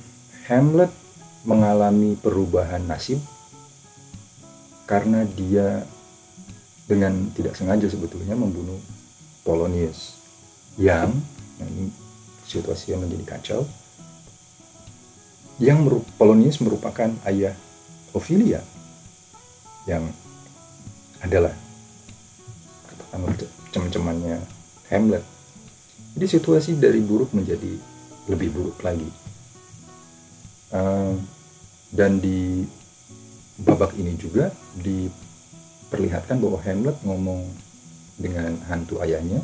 Hamlet 0.50 0.90
mengalami 1.46 2.18
perubahan 2.18 2.82
nasib 2.84 3.22
karena 4.84 5.22
dia 5.22 5.86
dengan 6.90 7.30
tidak 7.38 7.54
sengaja 7.54 7.86
sebetulnya 7.86 8.34
membunuh 8.34 8.82
Polonius 9.46 10.18
yang 10.74 11.14
nah 11.62 11.68
ini 11.70 11.94
situasinya 12.50 13.06
menjadi 13.06 13.38
kacau 13.38 13.62
yang 15.62 15.86
Polonius 16.18 16.58
merupakan 16.58 17.14
ayah 17.30 17.54
Ophelia 18.10 18.64
yang 19.86 20.02
adalah 21.22 21.54
cem-cemannya 23.70 24.40
Hamlet. 24.90 25.22
Jadi 26.18 26.26
situasi 26.26 26.70
dari 26.76 26.98
buruk 26.98 27.30
menjadi 27.30 27.70
lebih 28.26 28.50
buruk 28.50 28.78
lagi. 28.82 29.06
Uh, 30.70 31.14
dan 31.90 32.22
di 32.22 32.62
babak 33.58 33.94
ini 33.98 34.14
juga 34.14 34.50
diperlihatkan 34.78 36.38
bahwa 36.38 36.58
Hamlet 36.62 36.96
ngomong 37.02 37.46
dengan 38.20 38.54
hantu 38.70 39.02
ayahnya 39.02 39.42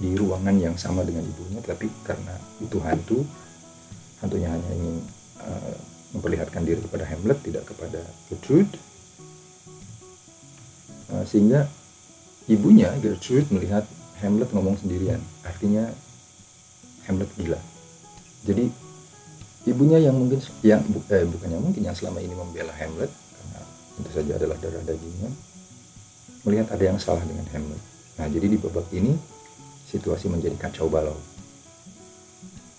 di 0.00 0.16
ruangan 0.16 0.56
yang 0.56 0.76
sama 0.80 1.04
dengan 1.04 1.24
ibunya, 1.28 1.60
tapi 1.60 1.92
karena 2.08 2.32
itu 2.60 2.80
hantu, 2.80 3.20
hantunya 4.24 4.48
hanya 4.48 4.70
ingin 4.80 4.96
uh, 5.44 5.76
memperlihatkan 6.16 6.64
diri 6.64 6.80
kepada 6.80 7.04
Hamlet, 7.04 7.38
tidak 7.44 7.68
kepada 7.68 8.00
Gertrude, 8.32 8.72
uh, 11.12 11.24
sehingga 11.28 11.68
ibunya 12.48 12.88
Gertrude 13.04 13.52
melihat 13.52 13.84
Hamlet 14.20 14.52
ngomong 14.52 14.76
sendirian. 14.76 15.20
Artinya 15.42 15.88
Hamlet 17.08 17.30
gila. 17.36 17.60
Jadi 18.44 18.68
ibunya 19.68 20.00
yang 20.00 20.16
mungkin 20.16 20.40
yang 20.64 20.80
eh, 21.12 21.26
bukan 21.28 21.48
yang 21.48 21.62
mungkin 21.64 21.82
yang 21.84 21.96
selama 21.96 22.20
ini 22.24 22.32
membela 22.32 22.72
Hamlet 22.76 23.08
karena 23.10 23.60
tentu 23.96 24.10
saja 24.12 24.32
adalah 24.40 24.56
darah 24.56 24.84
dagingnya 24.84 25.30
melihat 26.48 26.72
ada 26.72 26.84
yang 26.84 26.98
salah 27.00 27.20
dengan 27.24 27.44
Hamlet. 27.52 27.82
Nah 28.16 28.26
jadi 28.28 28.46
di 28.48 28.56
babak 28.56 28.88
ini 28.96 29.12
situasi 29.88 30.32
menjadi 30.32 30.56
kacau 30.56 30.88
balau. 30.88 31.16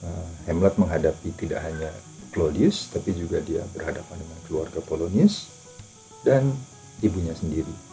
Uh, 0.01 0.29
Hamlet 0.49 0.73
menghadapi 0.81 1.29
tidak 1.37 1.61
hanya 1.61 1.93
Claudius 2.33 2.89
tapi 2.89 3.13
juga 3.13 3.37
dia 3.43 3.61
berhadapan 3.75 4.17
dengan 4.17 4.39
keluarga 4.49 4.79
Polonius 4.81 5.51
dan 6.25 6.49
ibunya 7.05 7.37
sendiri 7.37 7.90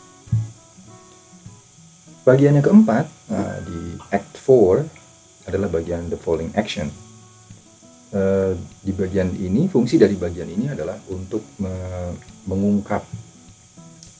Bagian 2.29 2.61
yang 2.61 2.67
keempat 2.69 3.09
uh, 3.33 3.57
di 3.65 3.97
Act 4.13 4.37
4 4.37 5.49
adalah 5.49 5.73
bagian 5.73 6.13
the 6.13 6.19
following 6.21 6.53
action. 6.61 6.93
Uh, 8.13 8.53
di 8.85 8.93
bagian 8.93 9.33
ini, 9.33 9.65
fungsi 9.65 9.97
dari 9.97 10.13
bagian 10.13 10.45
ini 10.45 10.69
adalah 10.69 11.01
untuk 11.09 11.41
me 11.57 11.73
mengungkap 12.45 13.01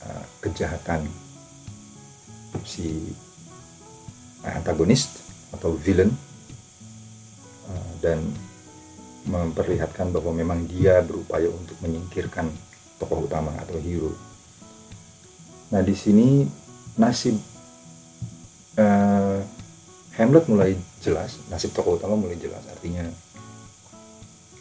uh, 0.09 0.25
kejahatan 0.41 1.05
si 2.65 3.13
antagonis 4.41 5.13
atau 5.53 5.77
villain 5.77 6.09
uh, 7.69 7.93
dan 8.01 8.25
memperlihatkan 9.29 10.17
bahwa 10.17 10.33
memang 10.33 10.65
dia 10.65 11.05
berupaya 11.05 11.53
untuk 11.53 11.77
menyingkirkan 11.85 12.49
tokoh 12.97 13.29
utama 13.29 13.53
atau 13.61 13.77
hero. 13.77 14.17
Nah, 15.77 15.85
di 15.85 15.93
sini 15.93 16.49
nasib 16.97 17.37
uh, 17.37 17.58
Hamlet 20.19 20.51
mulai 20.51 20.75
jelas 20.99 21.39
nasib 21.47 21.71
tokoh 21.71 21.95
utama 21.95 22.19
mulai 22.19 22.35
jelas 22.35 22.67
artinya. 22.67 23.07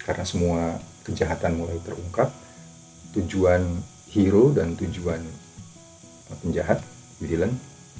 Karena 0.05 0.23
semua 0.23 0.77
kejahatan 1.03 1.57
mulai 1.57 1.81
terungkap 1.81 2.29
tujuan 3.17 3.65
hero 4.13 4.53
dan 4.53 4.77
tujuan 4.77 5.19
penjahat 6.45 6.79
villain 7.17 7.51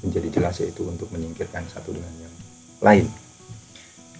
menjadi 0.06 0.28
jelas 0.38 0.62
yaitu 0.62 0.86
untuk 0.86 1.10
menyingkirkan 1.10 1.66
satu 1.66 1.90
dengan 1.90 2.14
yang 2.22 2.34
lain. 2.78 3.06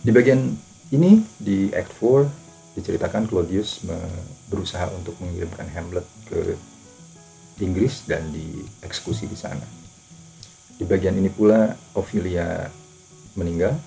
Di 0.02 0.10
bagian 0.10 0.58
ini 0.90 1.22
di 1.38 1.70
Act 1.70 1.94
4 1.94 2.74
diceritakan 2.74 3.30
Claudius 3.30 3.86
berusaha 4.50 4.90
untuk 4.98 5.14
mengirimkan 5.22 5.70
Hamlet 5.70 6.06
ke 6.26 6.58
Inggris 7.62 8.06
dan 8.06 8.34
dieksekusi 8.34 9.30
di 9.30 9.38
sana. 9.38 9.66
Di 10.78 10.86
bagian 10.86 11.18
ini 11.18 11.30
pula 11.30 11.74
Ophelia 11.94 12.70
meninggal. 13.38 13.78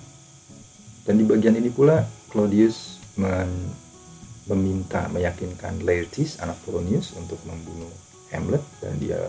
Dan 1.04 1.20
di 1.20 1.24
bagian 1.28 1.52
ini 1.60 1.68
pula 1.68 2.08
Claudius 2.32 2.96
meminta 4.48 5.06
meyakinkan 5.12 5.84
Laertes 5.84 6.40
anak 6.40 6.56
Polonius 6.64 7.12
untuk 7.14 7.36
membunuh 7.44 7.92
Hamlet. 8.32 8.64
Dan 8.80 8.96
dia 8.96 9.20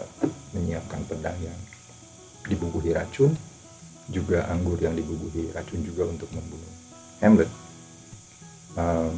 menyiapkan 0.55 1.03
pedang 1.03 1.35
yang 1.43 1.59
dibubuhi 2.47 2.95
racun 2.95 3.35
juga 4.11 4.47
anggur 4.51 4.79
yang 4.79 4.95
dibubuhi 4.95 5.51
racun 5.51 5.83
juga 5.83 6.07
untuk 6.07 6.31
membunuh 6.31 6.71
Hamlet. 7.23 7.51
Uh, 8.73 9.11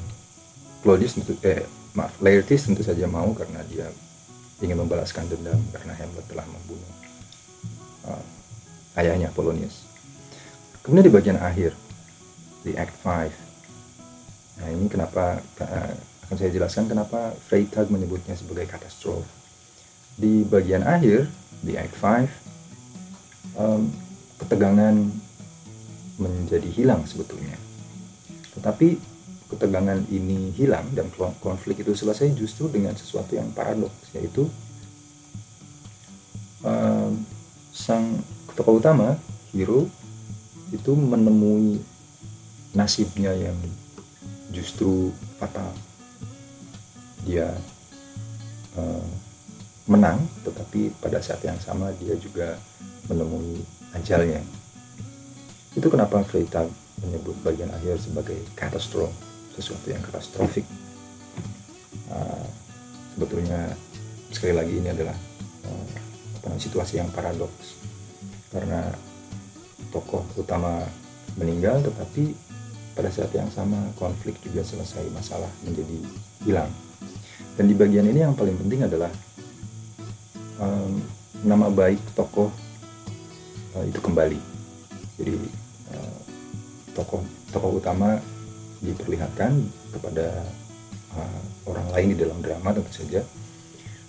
Claudius 0.86 1.18
tentu, 1.18 1.34
eh, 1.42 1.66
maaf 1.98 2.14
Laertes 2.22 2.68
tentu 2.70 2.86
saja 2.86 3.10
mau 3.10 3.34
karena 3.34 3.66
dia 3.66 3.90
ingin 4.62 4.78
membalaskan 4.78 5.26
dendam 5.26 5.58
karena 5.74 5.98
Hamlet 5.98 6.26
telah 6.30 6.46
membunuh 6.46 6.92
uh, 8.06 8.24
ayahnya 9.02 9.34
Polonius. 9.34 9.85
Kemudian 10.86 11.10
di 11.10 11.16
bagian 11.18 11.40
akhir 11.42 11.74
di 12.62 12.78
Act 12.78 12.94
5. 13.02 14.62
Nah, 14.62 14.70
ini 14.70 14.86
kenapa 14.86 15.42
uh, 15.42 15.94
akan 16.30 16.36
saya 16.38 16.54
jelaskan 16.54 16.86
kenapa 16.86 17.34
Freytag 17.50 17.90
menyebutnya 17.90 18.38
sebagai 18.38 18.70
katastrofe. 18.70 19.26
Di 20.14 20.46
bagian 20.46 20.86
akhir 20.86 21.26
di 21.66 21.74
Act 21.74 21.98
5 21.98 23.58
um, 23.58 23.90
ketegangan 24.38 25.10
menjadi 26.22 26.70
hilang 26.70 27.02
sebetulnya. 27.10 27.58
Tetapi 28.54 29.02
ketegangan 29.50 30.06
ini 30.14 30.54
hilang 30.54 30.86
dan 30.94 31.10
konflik 31.42 31.82
itu 31.82 31.98
selesai 31.98 32.30
justru 32.38 32.70
dengan 32.70 32.94
sesuatu 32.94 33.34
yang 33.34 33.50
paradoks 33.58 34.14
yaitu 34.14 34.46
um, 36.62 37.26
sang 37.74 38.22
tokoh 38.54 38.78
utama 38.78 39.18
hero 39.50 39.90
itu 40.74 40.92
menemui 40.98 41.82
nasibnya 42.74 43.32
yang 43.34 43.58
justru 44.50 45.12
fatal. 45.38 45.70
Dia 47.26 47.50
uh, 48.78 49.08
menang 49.86 50.26
tetapi 50.42 50.94
pada 50.98 51.22
saat 51.22 51.42
yang 51.46 51.58
sama 51.62 51.94
dia 52.02 52.18
juga 52.18 52.58
menemui 53.10 53.62
ajalnya. 53.94 54.42
Itu 55.76 55.92
kenapa 55.92 56.24
Freytag 56.26 56.72
menyebut 57.04 57.36
bagian 57.44 57.70
akhir 57.74 58.00
sebagai 58.02 58.40
katastrof 58.56 59.12
sesuatu 59.54 59.88
yang 59.92 60.02
katastrofik. 60.02 60.66
Uh, 62.10 62.46
sebetulnya 63.16 63.74
sekali 64.30 64.54
lagi 64.54 64.74
ini 64.78 64.90
adalah 64.92 65.16
uh, 65.66 66.58
situasi 66.60 67.02
yang 67.02 67.10
paradoks. 67.12 67.80
Karena 68.52 68.88
tokoh 69.96 70.28
utama 70.36 70.84
meninggal 71.40 71.80
tetapi 71.80 72.36
pada 72.96 73.08
saat 73.12 73.32
yang 73.32 73.48
sama 73.48 73.80
konflik 73.96 74.36
juga 74.44 74.64
selesai 74.64 75.08
masalah 75.12 75.52
menjadi 75.64 76.00
hilang. 76.44 76.72
Dan 77.56 77.72
di 77.72 77.76
bagian 77.76 78.08
ini 78.08 78.24
yang 78.24 78.36
paling 78.36 78.56
penting 78.60 78.84
adalah 78.84 79.12
um, 80.60 81.00
nama 81.44 81.72
baik 81.72 82.00
tokoh 82.16 82.52
uh, 83.76 83.84
itu 83.88 84.00
kembali. 84.00 84.40
Jadi 85.20 85.36
uh, 85.92 86.20
tokoh 86.96 87.24
tokoh 87.52 87.80
utama 87.80 88.20
diperlihatkan 88.80 89.60
kepada 89.96 90.44
uh, 91.16 91.42
orang 91.68 91.88
lain 91.96 92.08
di 92.16 92.18
dalam 92.20 92.40
drama 92.44 92.76
tentu 92.76 92.92
saja 92.92 93.24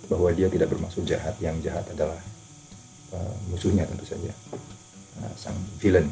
bahwa 0.07 0.31
dia 0.31 0.47
tidak 0.47 0.71
bermaksud 0.71 1.03
jahat. 1.03 1.35
Yang 1.43 1.71
jahat 1.71 1.83
adalah 1.91 2.19
uh, 3.15 3.35
musuhnya 3.51 3.83
tentu 3.83 4.07
saja 4.07 4.31
uh, 5.23 5.33
sang 5.37 5.57
villain. 5.81 6.09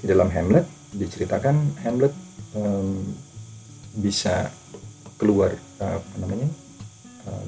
Di 0.00 0.06
dalam 0.08 0.28
Hamlet 0.28 0.66
diceritakan 0.92 1.82
Hamlet 1.82 2.12
um, 2.54 3.02
bisa 3.96 4.52
keluar 5.16 5.56
uh, 5.80 5.96
apa 5.98 6.16
namanya 6.20 6.48
uh, 7.24 7.46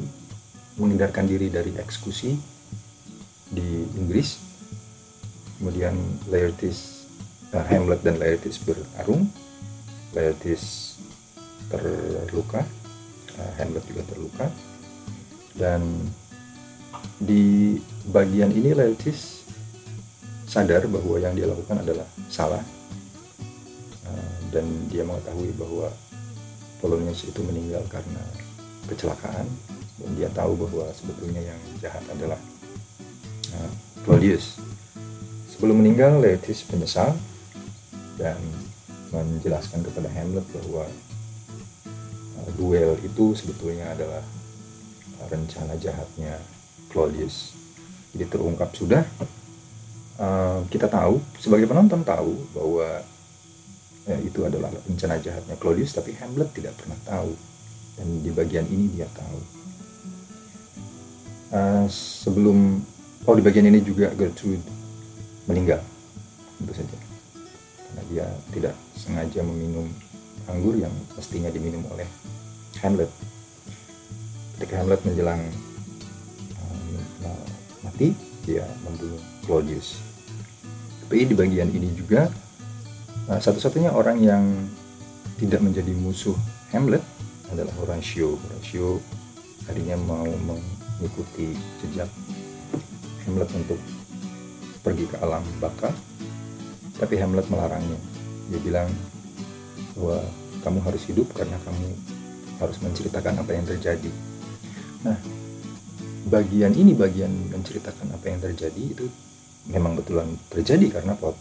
menghindarkan 0.81 1.28
diri 1.28 1.52
dari 1.52 1.76
eksekusi 1.76 2.38
di 3.52 3.85
Inggris. 3.99 4.40
Kemudian 5.59 5.99
Laertes 6.31 7.05
uh, 7.52 7.64
Hamlet 7.67 8.00
dan 8.07 8.17
Laertes 8.17 8.62
berarung 8.62 9.28
Laertes 10.17 10.97
terluka 11.69 12.64
uh, 13.37 13.52
Hamlet 13.61 13.85
juga 13.85 14.02
terluka. 14.09 14.47
Dan 15.59 15.83
di 17.19 17.75
bagian 18.07 18.55
ini 18.55 18.73
Laertes 18.73 19.38
sadar 20.49 20.88
bahwa 20.88 21.21
yang 21.21 21.37
dia 21.37 21.45
lakukan 21.45 21.85
adalah 21.85 22.09
salah 22.33 22.64
uh, 24.09 24.37
dan 24.49 24.64
dia 24.88 25.05
mengetahui 25.05 25.52
bahwa 25.61 25.93
Polonius 26.81 27.28
itu 27.28 27.45
meninggal 27.45 27.85
karena 27.93 28.23
kecelakaan 28.88 29.45
dan 29.99 30.11
dia 30.17 30.33
tahu 30.33 30.57
bahwa 30.57 30.88
sebetulnya 30.97 31.43
yang 31.45 31.61
jahat 31.85 32.00
adalah 32.09 32.40
uh, 33.52 33.71
Claudius. 34.09 34.57
Sebelum 35.52 35.83
meninggal, 35.83 36.23
Laertes 36.23 36.64
menyesal 36.71 37.12
dan 38.17 38.38
menjelaskan 39.11 39.85
kepada 39.85 40.09
Hamlet 40.17 40.47
bahwa 40.55 40.87
uh, 42.40 42.50
duel 42.57 42.97
itu 43.05 43.37
sebetulnya 43.37 43.93
adalah 43.93 44.25
rencana 45.28 45.75
jahatnya 45.76 46.38
Claudius. 46.88 47.59
Jadi 48.14 48.25
terungkap 48.31 48.73
sudah. 48.73 49.05
Uh, 50.18 50.66
kita 50.66 50.90
tahu 50.90 51.22
sebagai 51.38 51.70
penonton 51.70 52.02
tahu 52.02 52.34
bahwa 52.50 53.06
ya, 54.02 54.18
itu 54.18 54.42
adalah 54.42 54.66
rencana 54.90 55.22
jahatnya 55.22 55.54
Claudius, 55.62 55.94
tapi 55.94 56.10
Hamlet 56.18 56.50
tidak 56.50 56.75
pernah 56.75 56.98
tahu. 57.06 57.32
Dan 57.94 58.26
di 58.26 58.30
bagian 58.34 58.66
ini 58.66 58.98
dia 58.98 59.06
tahu. 59.14 59.40
Uh, 61.54 61.87
sebelum 61.88 62.82
oh 63.25 63.34
di 63.38 63.42
bagian 63.46 63.70
ini 63.70 63.78
juga 63.78 64.10
Gertrude 64.12 64.66
meninggal, 65.46 65.80
tentu 66.60 66.75
saja 66.76 66.98
karena 67.98 68.02
dia 68.12 68.26
tidak 68.52 68.75
sengaja 68.94 69.40
meminum 69.42 69.88
anggur 70.46 70.76
yang 70.76 70.92
mestinya 71.16 71.50
diminum 71.50 71.83
oleh 71.90 72.07
Hamlet. 72.85 73.11
Ketika 74.54 74.83
Hamlet 74.83 75.00
menjelang 75.02 75.40
um, 76.62 77.00
mati, 77.83 78.14
dia 78.46 78.66
membunuh 78.87 79.18
Claudius. 79.42 80.08
Tapi 81.09 81.25
di 81.25 81.33
bagian 81.33 81.73
ini 81.73 81.88
juga 81.97 82.29
uh, 83.33 83.40
satu-satunya 83.40 83.97
orang 83.97 84.21
yang 84.21 84.44
tidak 85.40 85.64
menjadi 85.64 85.97
musuh 85.97 86.37
Hamlet 86.68 87.01
adalah 87.49 87.73
Horatio. 87.81 88.37
Horatio 88.37 89.01
tadinya 89.64 89.97
mau 90.05 90.29
mengikuti 90.29 91.57
jejak 91.81 92.12
Hamlet 93.25 93.49
untuk 93.57 93.81
pergi 94.85 95.09
ke 95.09 95.16
alam 95.25 95.40
baka 95.57 95.88
tapi 97.01 97.16
Hamlet 97.16 97.49
melarangnya. 97.49 97.97
Dia 98.53 98.61
bilang 98.61 98.92
bahwa 99.97 100.21
kamu 100.61 100.79
harus 100.85 101.03
hidup 101.09 101.33
karena 101.33 101.57
kamu 101.64 101.88
harus 102.61 102.77
menceritakan 102.85 103.40
apa 103.40 103.51
yang 103.57 103.64
terjadi. 103.64 104.12
Nah, 105.09 105.16
bagian 106.29 106.77
ini 106.77 106.92
bagian 106.92 107.33
menceritakan 107.49 108.12
apa 108.12 108.25
yang 108.29 108.44
terjadi 108.44 108.83
itu 108.92 109.09
memang 109.68 109.96
betulan 110.00 110.28
terjadi 110.48 111.00
karena 111.00 111.12
uh, 111.20 111.35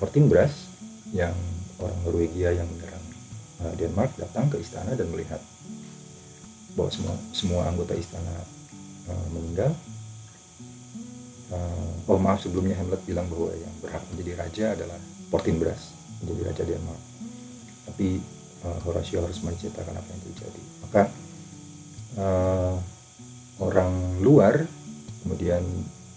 Portinbras 0.00 0.72
yang 1.12 1.36
orang 1.76 1.98
Norwegia 2.08 2.56
yang 2.56 2.68
menyerang 2.68 3.04
uh, 3.62 3.72
Denmark 3.76 4.16
datang 4.16 4.48
ke 4.48 4.60
istana 4.60 4.96
dan 4.96 5.08
melihat 5.12 5.40
bahwa 6.72 6.88
semua 6.88 7.14
semua 7.36 7.62
anggota 7.68 7.92
istana 7.92 8.32
uh, 9.08 9.26
meninggal. 9.36 9.72
Uh, 11.52 12.08
oh 12.08 12.16
maaf 12.16 12.40
sebelumnya 12.40 12.80
Hamlet 12.80 13.04
bilang 13.04 13.28
bahwa 13.28 13.52
yang 13.52 13.74
berhak 13.84 14.00
menjadi 14.08 14.32
raja 14.40 14.66
adalah 14.72 14.96
Portinbras 15.28 15.92
menjadi 16.24 16.42
raja 16.48 16.62
Denmark. 16.64 17.02
Tapi 17.92 18.08
uh, 18.64 18.78
Horatio 18.88 19.20
harus 19.20 19.36
menceritakan 19.44 20.00
apa 20.00 20.08
yang 20.08 20.22
terjadi. 20.32 20.62
Maka 20.80 21.02
uh, 22.16 22.74
orang 23.60 23.92
luar 24.24 24.64
kemudian 25.22 25.60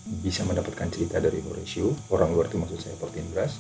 bisa 0.06 0.46
mendapatkan 0.46 0.88
cerita 0.94 1.18
dari 1.18 1.42
Horatio. 1.42 1.94
Orang 2.14 2.38
luar 2.38 2.46
itu 2.46 2.62
maksud 2.62 2.78
saya 2.78 2.96
Portinbras 3.02 3.58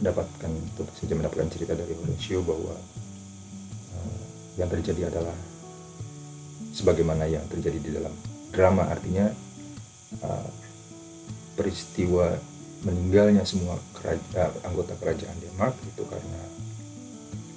mendapatkan 0.00 0.52
tentu 0.76 0.84
saja 0.96 1.16
mendapatkan 1.16 1.48
cerita 1.48 1.72
dari 1.72 1.92
Horatio 1.96 2.44
bahwa 2.44 2.76
uh, 3.96 4.22
yang 4.60 4.68
terjadi 4.68 5.08
adalah 5.12 5.36
sebagaimana 6.72 7.24
yang 7.28 7.44
terjadi 7.48 7.78
di 7.80 7.90
dalam 7.96 8.12
drama. 8.52 8.88
Artinya 8.88 9.28
uh, 10.24 10.48
peristiwa 11.56 12.36
meninggalnya 12.86 13.42
semua 13.42 13.76
keraja, 13.90 14.54
anggota 14.62 14.94
kerajaan 15.02 15.34
Denmark 15.42 15.74
itu 15.82 16.02
karena 16.06 16.40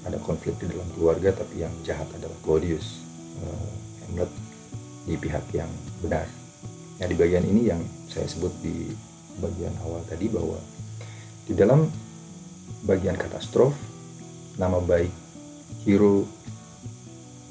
ada 0.01 0.17
konflik 0.17 0.57
di 0.57 0.65
dalam 0.65 0.89
keluarga 0.97 1.29
tapi 1.29 1.61
yang 1.61 1.73
jahat 1.85 2.09
adalah 2.17 2.33
Claudius 2.41 3.05
uh, 3.39 3.71
Hamlet 4.07 4.31
di 5.05 5.15
pihak 5.15 5.45
yang 5.53 5.69
benar. 6.01 6.40
Nah 7.01 7.09
di 7.09 7.17
bagian 7.17 7.41
ini 7.49 7.65
yang 7.65 7.81
saya 8.05 8.29
sebut 8.29 8.53
di 8.61 8.93
bagian 9.41 9.73
awal 9.81 10.05
tadi 10.05 10.29
bahwa 10.29 10.61
di 11.49 11.57
dalam 11.57 11.89
bagian 12.85 13.17
katastrof 13.17 13.73
nama 14.61 14.77
baik 14.77 15.09
hero 15.81 16.21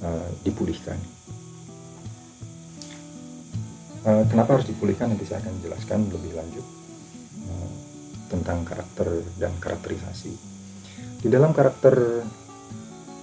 uh, 0.07 0.31
dipulihkan. 0.47 0.95
Uh, 4.07 4.23
kenapa 4.31 4.55
harus 4.57 4.71
dipulihkan 4.71 5.11
nanti 5.13 5.27
saya 5.27 5.43
akan 5.43 5.55
jelaskan 5.67 6.07
lebih 6.15 6.33
lanjut 6.39 6.67
uh, 7.51 7.71
tentang 8.31 8.63
karakter 8.63 9.27
dan 9.35 9.51
karakterisasi. 9.59 10.31
Di 11.21 11.29
dalam 11.29 11.51
karakter 11.51 12.23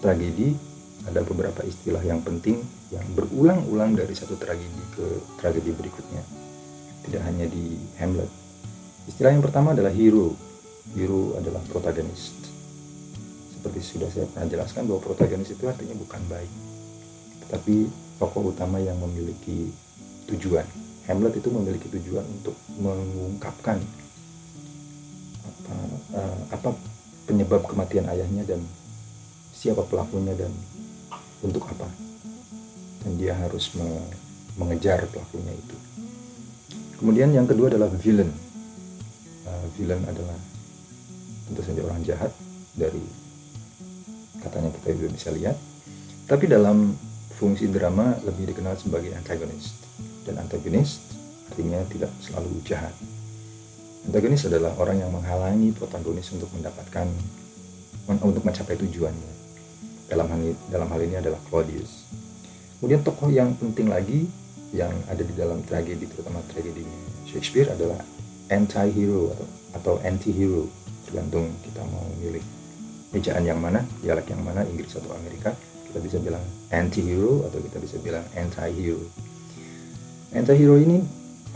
tragedi 0.03 0.66
ada 1.07 1.23
beberapa 1.23 1.63
istilah 1.63 2.03
yang 2.03 2.19
penting 2.19 2.59
yang 2.91 3.03
berulang-ulang 3.15 3.95
dari 3.95 4.11
satu 4.11 4.35
tragedi 4.35 4.83
ke 4.91 5.05
tragedi 5.39 5.71
berikutnya. 5.71 6.23
Tidak 7.07 7.21
hanya 7.23 7.47
di 7.47 7.79
Hamlet. 7.97 8.27
Istilah 9.07 9.31
yang 9.31 9.43
pertama 9.43 9.71
adalah 9.71 9.91
hero. 9.95 10.35
Hero 10.91 11.39
adalah 11.39 11.63
protagonis. 11.71 12.35
Seperti 13.55 13.79
sudah 13.79 14.11
saya 14.11 14.27
pernah 14.27 14.51
jelaskan 14.51 14.83
bahwa 14.91 14.99
protagonis 14.99 15.51
itu 15.51 15.63
artinya 15.63 15.95
bukan 15.95 16.21
baik, 16.27 16.51
tetapi 17.47 17.87
tokoh 18.19 18.51
utama 18.51 18.77
yang 18.83 18.99
memiliki 18.99 19.71
tujuan. 20.27 20.67
Hamlet 21.07 21.39
itu 21.39 21.47
memiliki 21.47 21.87
tujuan 21.87 22.27
untuk 22.27 22.55
mengungkapkan 22.83 23.79
apa, 25.47 25.75
uh, 26.19 26.39
apa 26.51 26.69
penyebab 27.23 27.63
kematian 27.63 28.11
ayahnya 28.11 28.43
dan 28.43 28.59
siapa 29.55 29.87
pelakunya 29.87 30.35
dan 30.35 30.51
untuk 31.43 31.67
apa. 31.69 31.87
Dan 33.05 33.17
dia 33.19 33.33
harus 33.37 33.73
me 33.77 33.87
mengejar 34.57 35.05
pelakunya 35.13 35.53
itu. 35.53 35.77
Kemudian 36.97 37.29
yang 37.29 37.45
kedua 37.45 37.69
adalah 37.69 37.93
villain. 37.93 38.33
Uh, 39.45 39.65
villain 39.77 40.01
adalah 40.09 40.33
tentu 41.47 41.61
saja 41.61 41.81
orang 41.85 42.01
jahat 42.01 42.33
dari 42.73 43.05
katanya 44.41 44.73
kita 44.81 44.97
juga 44.97 45.09
bisa 45.13 45.29
lihat. 45.29 45.57
Tapi 46.27 46.49
dalam 46.49 46.97
fungsi 47.37 47.69
drama 47.69 48.17
lebih 48.25 48.49
dikenal 48.49 48.75
sebagai 48.81 49.13
antagonist 49.13 49.77
dan 50.25 50.41
antagonis 50.41 50.99
artinya 51.53 51.79
tidak 51.87 52.11
selalu 52.19 52.49
jahat. 52.65 52.91
Antagonis 54.09 54.43
adalah 54.49 54.73
orang 54.81 55.05
yang 55.05 55.11
menghalangi 55.13 55.71
protagonis 55.71 56.33
untuk 56.33 56.49
mendapatkan 56.57 57.07
untuk 58.07 58.43
mencapai 58.43 58.75
tujuannya. 58.79 59.46
Dalam 60.07 60.27
hal 60.31 60.39
dalam 60.71 60.87
hal 60.87 60.99
ini 61.03 61.15
adalah 61.19 61.39
Claudius. 61.51 62.07
Kemudian 62.79 63.03
tokoh 63.03 63.27
yang 63.27 63.51
penting 63.59 63.91
lagi 63.91 64.27
yang 64.71 64.91
ada 65.07 65.23
di 65.23 65.33
dalam 65.35 65.63
tragedi 65.63 66.07
terutama 66.07 66.43
tragedi 66.51 66.83
Shakespeare 67.27 67.71
adalah 67.71 67.99
anti-hero 68.51 69.31
atau, 69.31 69.47
atau 69.75 69.93
anti-hero 70.03 70.67
tergantung 71.07 71.47
kita 71.63 71.83
mau 71.87 72.03
milih 72.19 72.43
ejaan 73.15 73.47
yang 73.47 73.59
mana, 73.59 73.79
dialek 74.03 74.27
yang 74.27 74.43
mana, 74.43 74.67
Inggris 74.67 74.91
atau 74.99 75.15
Amerika 75.15 75.55
kita 75.87 75.99
bisa 76.03 76.17
bilang 76.19 76.43
anti-hero 76.69 77.47
atau 77.47 77.59
kita 77.63 77.79
bisa 77.79 77.95
bilang 78.03 78.23
anti-hero 78.35 78.99
anti-hero 80.35 80.75
ini 80.75 80.99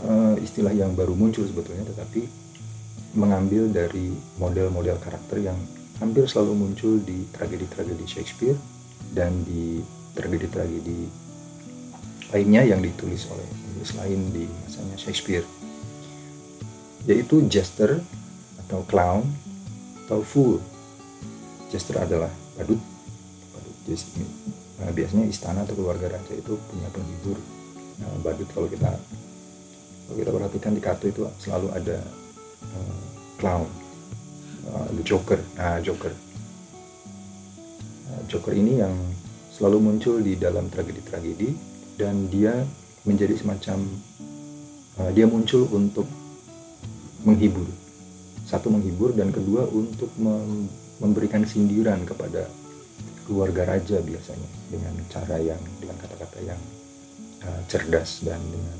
uh, 0.02 0.34
istilah 0.40 0.72
yang 0.72 0.96
baru 0.96 1.12
muncul 1.12 1.44
sebetulnya 1.44 1.84
tetapi 1.92 2.24
mengambil 3.12 3.68
dari 3.68 4.08
model-model 4.40 4.96
karakter 5.04 5.44
yang 5.44 5.58
hampir 6.02 6.26
selalu 6.26 6.52
muncul 6.58 6.98
di 6.98 7.30
tragedi-tragedi 7.30 8.04
Shakespeare 8.10 8.58
dan 9.14 9.46
di 9.46 9.78
tragedi-tragedi 10.18 11.06
lainnya 12.34 12.66
yang 12.66 12.82
ditulis 12.82 13.30
oleh 13.30 13.46
penulis 13.46 13.92
lain 13.94 14.20
di 14.34 14.44
masanya 14.66 14.98
Shakespeare. 14.98 15.46
Yaitu 17.06 17.46
jester 17.46 18.02
atau 18.66 18.82
clown 18.90 19.22
atau 20.06 20.26
fool. 20.26 20.58
Jester 21.70 22.02
adalah 22.02 22.30
badut. 22.58 22.82
Badut. 23.54 24.00
Nah, 24.82 24.90
biasanya 24.90 25.30
istana 25.30 25.62
atau 25.62 25.78
keluarga 25.78 26.10
raja 26.10 26.34
itu 26.34 26.58
punya 26.66 26.88
penghibur. 26.90 27.38
Nah, 28.02 28.10
badut 28.26 28.50
kalau 28.50 28.66
kita 28.66 28.90
kalau 30.06 30.16
kita 30.18 30.30
perhatikan 30.34 30.72
di 30.74 30.82
kartu 30.82 31.06
itu 31.14 31.22
selalu 31.38 31.68
ada 31.72 31.98
uh, 32.74 33.02
clown 33.38 33.81
uh, 34.72 34.88
the 34.96 35.04
Joker. 35.04 35.38
Nah 35.56 35.78
Joker. 35.84 36.12
Uh, 38.08 38.22
Joker 38.28 38.52
ini 38.56 38.80
yang 38.80 38.94
selalu 39.52 39.78
muncul 39.78 40.18
di 40.24 40.34
dalam 40.34 40.72
tragedi-tragedi 40.72 41.54
dan 42.00 42.26
dia 42.32 42.56
menjadi 43.04 43.36
semacam 43.36 43.84
uh, 44.98 45.10
dia 45.12 45.28
muncul 45.28 45.68
untuk 45.70 46.08
menghibur. 47.22 47.68
Satu 48.48 48.72
menghibur 48.72 49.14
dan 49.14 49.30
kedua 49.30 49.68
untuk 49.70 50.10
mem 50.18 50.68
memberikan 51.02 51.42
sindiran 51.42 52.06
kepada 52.06 52.46
keluarga 53.26 53.74
raja 53.74 53.98
biasanya 53.98 54.50
dengan 54.70 54.94
cara 55.10 55.34
yang 55.42 55.58
dengan 55.82 55.98
kata-kata 55.98 56.38
yang 56.46 56.60
cerdas 57.66 58.22
dan 58.22 58.38
dengan 58.38 58.78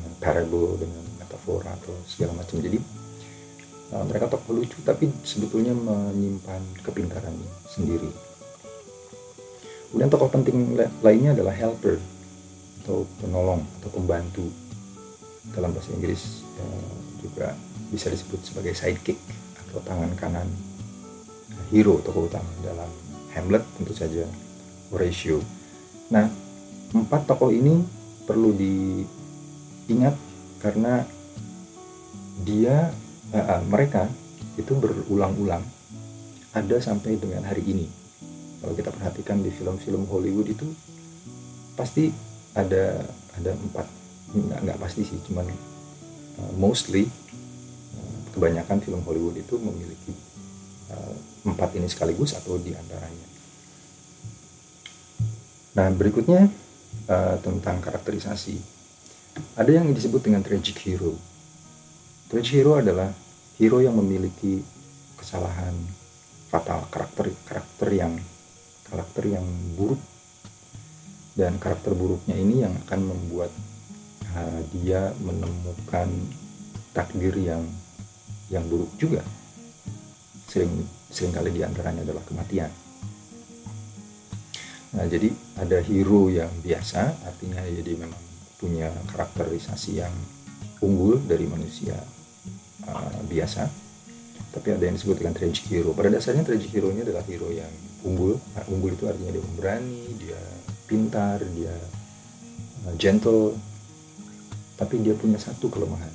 uh, 0.00 0.12
parable 0.16 0.80
dengan 0.80 1.04
metafora 1.20 1.68
atau 1.76 1.92
segala 2.08 2.32
macam. 2.40 2.64
Jadi 2.64 2.80
uh, 3.94 4.04
mereka 4.04 4.26
tokoh 4.26 4.58
lucu 4.58 4.76
tapi 4.82 5.08
sebetulnya 5.22 5.72
menyimpan 5.72 6.60
kepintaran 6.82 7.34
sendiri. 7.70 8.10
Kemudian 9.88 10.10
tokoh 10.10 10.26
penting 10.26 10.74
lainnya 11.06 11.38
adalah 11.38 11.54
helper 11.54 12.02
atau 12.82 13.06
penolong 13.22 13.62
atau 13.80 13.90
pembantu. 13.94 14.46
Dalam 15.54 15.70
bahasa 15.70 15.94
Inggris 15.94 16.42
uh, 16.58 16.94
juga 17.22 17.54
bisa 17.94 18.10
disebut 18.10 18.42
sebagai 18.42 18.74
sidekick 18.74 19.16
atau 19.54 19.78
tangan 19.86 20.10
kanan. 20.18 20.50
Hero 21.70 22.02
tokoh 22.02 22.26
utama 22.26 22.50
dalam 22.66 22.90
Hamlet 23.32 23.62
tentu 23.78 23.94
saja 23.94 24.26
Horatio. 24.90 25.38
Nah 26.10 26.26
empat 26.90 27.30
tokoh 27.30 27.54
ini 27.54 27.82
perlu 28.26 28.50
diingat 28.54 30.14
karena 30.58 31.06
dia 32.42 32.90
uh, 33.34 33.62
mereka 33.66 34.06
itu 34.54 34.72
berulang-ulang. 34.78 35.66
Ada 36.54 36.78
sampai 36.78 37.18
dengan 37.18 37.42
hari 37.42 37.66
ini. 37.66 37.86
Kalau 38.62 38.72
kita 38.78 38.94
perhatikan 38.94 39.42
di 39.42 39.50
film-film 39.50 40.06
Hollywood 40.06 40.48
itu 40.48 40.70
pasti 41.74 42.14
ada 42.54 43.02
ada 43.34 43.50
empat 43.50 43.86
nggak 44.30 44.60
nggak 44.62 44.78
pasti 44.78 45.02
sih 45.02 45.18
cuman 45.26 45.42
uh, 46.38 46.52
mostly 46.54 47.10
uh, 47.98 48.18
kebanyakan 48.30 48.78
film 48.78 49.02
Hollywood 49.02 49.34
itu 49.34 49.58
memiliki 49.58 50.14
uh, 50.94 51.14
empat 51.50 51.74
ini 51.74 51.90
sekaligus 51.90 52.38
atau 52.38 52.54
di 52.62 52.70
antaranya 52.70 53.26
nah 55.74 55.90
berikutnya 55.90 56.46
uh, 57.08 57.36
tentang 57.40 57.80
karakterisasi. 57.82 58.56
Ada 59.58 59.82
yang 59.82 59.90
disebut 59.90 60.22
dengan 60.22 60.46
tragic 60.46 60.78
hero. 60.86 61.18
Tragic 62.30 62.62
hero 62.62 62.78
adalah 62.78 63.10
hero 63.58 63.78
yang 63.78 63.94
memiliki 63.94 64.62
kesalahan 65.14 65.74
fatal 66.50 66.86
karakter 66.90 67.30
karakter 67.46 67.88
yang 67.90 68.14
karakter 68.86 69.24
yang 69.26 69.46
buruk. 69.74 70.00
Dan 71.34 71.58
karakter 71.58 71.98
buruknya 71.98 72.38
ini 72.38 72.62
yang 72.62 72.70
akan 72.86 73.10
membuat 73.10 73.50
uh, 74.38 74.60
dia 74.70 75.10
menemukan 75.18 76.06
takdir 76.94 77.34
yang 77.34 77.66
yang 78.54 78.62
buruk 78.70 78.94
juga. 78.94 79.26
Sering 80.46 80.70
sering 81.10 81.34
kali 81.34 81.50
di 81.50 81.66
antaranya 81.66 82.06
adalah 82.06 82.22
kematian. 82.22 82.70
Nah 84.94 85.10
jadi 85.10 85.26
ada 85.58 85.82
hero 85.82 86.30
yang 86.30 86.50
biasa 86.62 87.26
artinya 87.26 87.66
jadi 87.66 87.98
memang 87.98 88.22
punya 88.62 88.94
karakterisasi 89.10 89.98
yang 89.98 90.14
unggul 90.78 91.18
dari 91.18 91.50
manusia 91.50 91.98
uh, 92.88 93.20
biasa. 93.28 93.68
Tapi 94.54 94.68
ada 94.70 94.86
yang 94.86 94.94
disebut 94.94 95.18
dengan 95.18 95.34
tragic 95.34 95.66
hero. 95.66 95.90
Pada 95.90 96.14
dasarnya 96.14 96.46
tragic 96.46 96.70
hero 96.70 96.94
ini 96.94 97.02
adalah 97.02 97.26
hero 97.26 97.50
yang 97.50 97.70
unggul. 98.06 98.38
Nah, 98.54 98.64
unggul 98.70 98.94
itu 98.94 99.04
artinya 99.10 99.34
dia 99.34 99.42
pemberani 99.42 100.02
dia 100.20 100.40
pintar 100.86 101.42
dia 101.54 101.74
uh, 102.86 102.94
gentle. 102.96 103.56
Tapi 104.74 105.02
dia 105.02 105.14
punya 105.14 105.38
satu 105.38 105.70
kelemahan. 105.70 106.10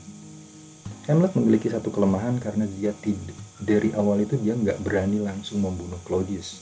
Hamlet 1.07 1.33
memiliki 1.33 1.71
satu 1.71 1.89
kelemahan 1.89 2.37
karena 2.37 2.69
dia 2.69 2.93
tidak 3.01 3.33
dari 3.57 3.89
awal 3.97 4.21
itu 4.21 4.37
dia 4.37 4.53
nggak 4.53 4.79
berani 4.85 5.19
langsung 5.19 5.63
membunuh 5.63 5.97
Claudius. 6.05 6.61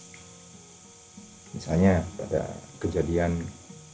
Misalnya 1.52 2.06
pada 2.16 2.48
kejadian 2.80 3.38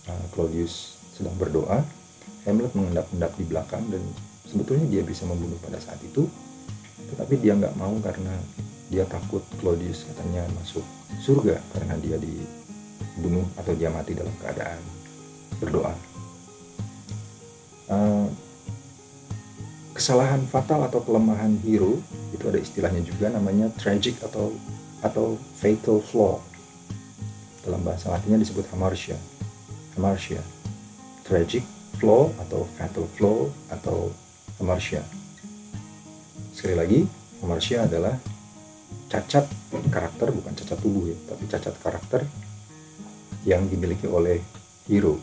uh, 0.08 0.26
Claudius 0.36 1.00
sedang 1.14 1.34
berdoa 1.38 1.84
Hamlet 2.44 2.76
mengendap-endap 2.76 3.32
di 3.40 3.46
belakang 3.48 3.84
dan 3.88 4.04
sebetulnya 4.54 4.86
dia 4.86 5.02
bisa 5.02 5.26
membunuh 5.26 5.58
pada 5.58 5.82
saat 5.82 5.98
itu 6.06 6.30
tetapi 7.14 7.42
dia 7.42 7.58
nggak 7.58 7.74
mau 7.74 7.98
karena 8.06 8.38
dia 8.94 9.10
takut 9.10 9.42
Claudius 9.58 10.06
katanya 10.06 10.46
masuk 10.62 10.86
surga 11.22 11.58
karena 11.74 11.98
dia 11.98 12.18
dibunuh 12.22 13.46
atau 13.58 13.74
dia 13.74 13.90
mati 13.90 14.14
dalam 14.14 14.34
keadaan 14.38 14.78
berdoa. 15.58 15.94
Uh, 17.90 18.30
kesalahan 19.94 20.42
fatal 20.50 20.86
atau 20.86 21.02
kelemahan 21.06 21.58
hero 21.62 22.02
itu 22.34 22.44
ada 22.50 22.58
istilahnya 22.58 23.02
juga 23.06 23.30
namanya 23.30 23.70
tragic 23.78 24.18
atau 24.22 24.54
atau 25.02 25.38
fatal 25.58 26.02
flaw. 26.02 26.38
Dalam 27.64 27.80
bahasa 27.82 28.12
latinnya 28.12 28.44
disebut 28.44 28.68
hamartia. 28.74 29.16
Hamartia. 29.96 30.42
Tragic 31.24 31.64
flaw 32.02 32.30
atau 32.42 32.68
fatal 32.76 33.06
flaw 33.16 33.48
atau 33.72 34.12
Hamartia. 34.62 35.02
Sekali 36.54 36.76
lagi, 36.78 37.00
Hamartia 37.42 37.86
adalah 37.86 38.14
cacat 39.10 39.46
karakter, 39.90 40.34
bukan 40.34 40.54
cacat 40.58 40.78
tubuh 40.82 41.10
ya, 41.10 41.18
tapi 41.30 41.44
cacat 41.50 41.76
karakter 41.82 42.22
yang 43.46 43.66
dimiliki 43.70 44.10
oleh 44.10 44.42
hero. 44.90 45.18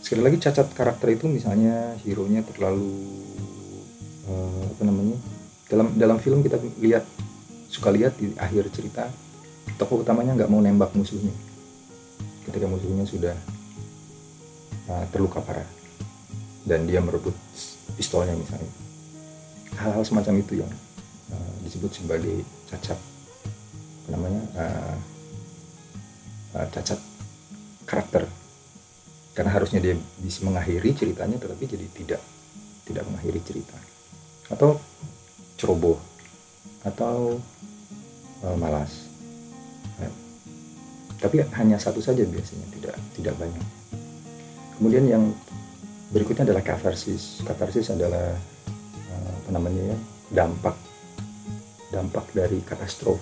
Sekali 0.00 0.24
lagi 0.24 0.36
cacat 0.40 0.72
karakter 0.72 1.12
itu 1.12 1.28
misalnya 1.28 1.96
hero-nya 2.04 2.40
terlalu 2.44 2.92
uh, 4.28 4.62
apa 4.72 4.82
namanya? 4.84 5.16
Dalam 5.68 5.92
dalam 6.00 6.16
film 6.16 6.40
kita 6.40 6.56
lihat 6.80 7.04
suka 7.68 7.92
lihat 7.92 8.16
di 8.16 8.32
akhir 8.40 8.72
cerita 8.72 9.12
tokoh 9.76 10.00
utamanya 10.00 10.32
nggak 10.34 10.50
mau 10.50 10.64
nembak 10.64 10.96
musuhnya 10.96 11.30
ketika 12.48 12.64
musuhnya 12.64 13.04
sudah 13.04 13.36
uh, 14.88 15.04
terluka 15.12 15.44
parah 15.44 15.68
dan 16.64 16.88
dia 16.88 17.04
merebut 17.04 17.36
pistolnya 17.98 18.38
misalnya. 18.38 18.70
Hal-hal 19.74 20.06
semacam 20.06 20.34
itu 20.38 20.62
yang 20.62 20.70
uh, 21.34 21.54
disebut 21.66 21.90
sebagai 21.90 22.46
cacat. 22.70 22.94
Apa 22.94 24.08
namanya? 24.14 24.42
Uh, 24.54 24.96
uh, 26.62 26.66
cacat 26.70 27.02
karakter. 27.82 28.22
Karena 29.34 29.50
harusnya 29.50 29.82
dia 29.82 29.98
bisa 30.22 30.46
mengakhiri 30.46 30.94
ceritanya 30.94 31.38
tetapi 31.38 31.66
jadi 31.66 31.86
tidak 31.90 32.22
tidak 32.86 33.02
mengakhiri 33.10 33.42
cerita. 33.42 33.74
Atau 34.46 34.78
ceroboh. 35.58 35.98
Atau 36.86 37.42
uh, 38.46 38.56
malas. 38.56 39.10
Ya. 39.98 40.10
tapi 41.18 41.42
hanya 41.42 41.74
satu 41.82 41.98
saja 41.98 42.22
biasanya 42.22 42.62
tidak 42.70 42.94
tidak 43.18 43.34
banyak. 43.34 43.66
Kemudian 44.78 45.10
yang 45.10 45.24
berikutnya 46.12 46.48
adalah 46.48 46.64
katarsis. 46.64 47.44
Katarsis 47.44 47.92
adalah 47.92 48.32
uh, 49.12 49.32
apa 49.44 49.50
namanya 49.52 49.94
ya 49.94 49.98
dampak 50.32 50.76
dampak 51.92 52.26
dari 52.36 52.60
katastrof. 52.64 53.20